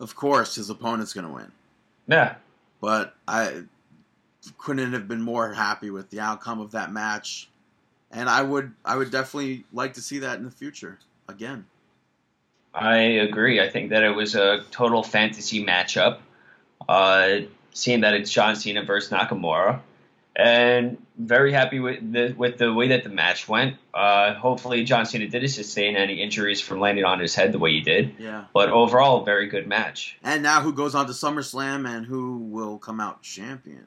[0.00, 1.50] of course his opponent's going to win
[2.06, 2.34] Yeah.
[2.82, 3.62] but I
[4.58, 7.48] couldn't have been more happy with the outcome of that match,
[8.12, 10.98] and I would I would definitely like to see that in the future
[11.28, 11.64] again.
[12.72, 13.60] I agree.
[13.60, 16.18] I think that it was a total fantasy matchup.
[16.88, 17.38] Uh,
[17.72, 19.80] seeing that it's John Cena versus Nakamura,
[20.36, 23.76] and very happy with the with the way that the match went.
[23.94, 27.72] Uh, hopefully, John Cena didn't sustain any injuries from landing on his head the way
[27.72, 28.14] he did.
[28.18, 28.44] Yeah.
[28.52, 30.18] But overall, very good match.
[30.22, 33.86] And now who goes on to SummerSlam and who will come out champion?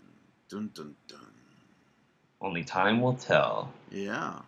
[0.49, 1.19] Dun dun dun.
[2.41, 3.71] Only time will tell.
[3.91, 4.39] Yeah.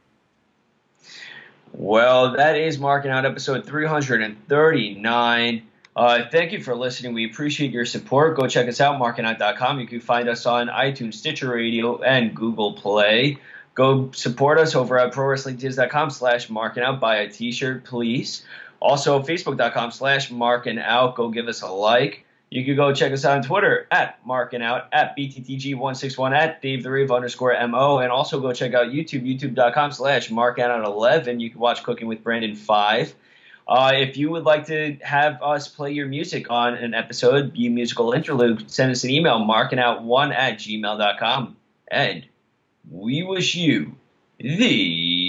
[1.73, 5.67] Well, that is marking out episode 339.
[5.95, 7.13] Uh, thank you for listening.
[7.13, 8.37] We appreciate your support.
[8.37, 9.79] Go check us out, markingout.com.
[9.79, 13.39] You can find us on iTunes, Stitcher Radio, and Google Play.
[13.73, 16.99] Go support us over at prowrestlingtees.com slash markingout.
[16.99, 18.45] Buy a t-shirt, please.
[18.79, 21.15] Also, facebook.com slash markingout.
[21.15, 22.25] Go give us a like.
[22.49, 26.91] You can go check us out on Twitter at markingout, at BTTG161, at Dave the
[26.91, 31.39] Rave underscore MO, and also go check out YouTube, youtube.com slash markingout11.
[31.39, 33.15] You can watch Cooking with Brandon 5.
[33.67, 37.67] Uh, if you would like to have us play your music on an episode, be
[37.67, 41.55] a musical interlude, send us an email, markingout1 at gmail.com.
[41.89, 42.25] And
[42.89, 43.95] we wish you
[44.39, 45.21] the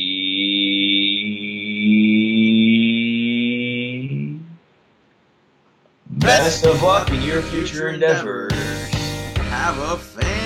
[6.06, 8.52] best of luck in your future endeavors.
[8.52, 10.41] Have a fan.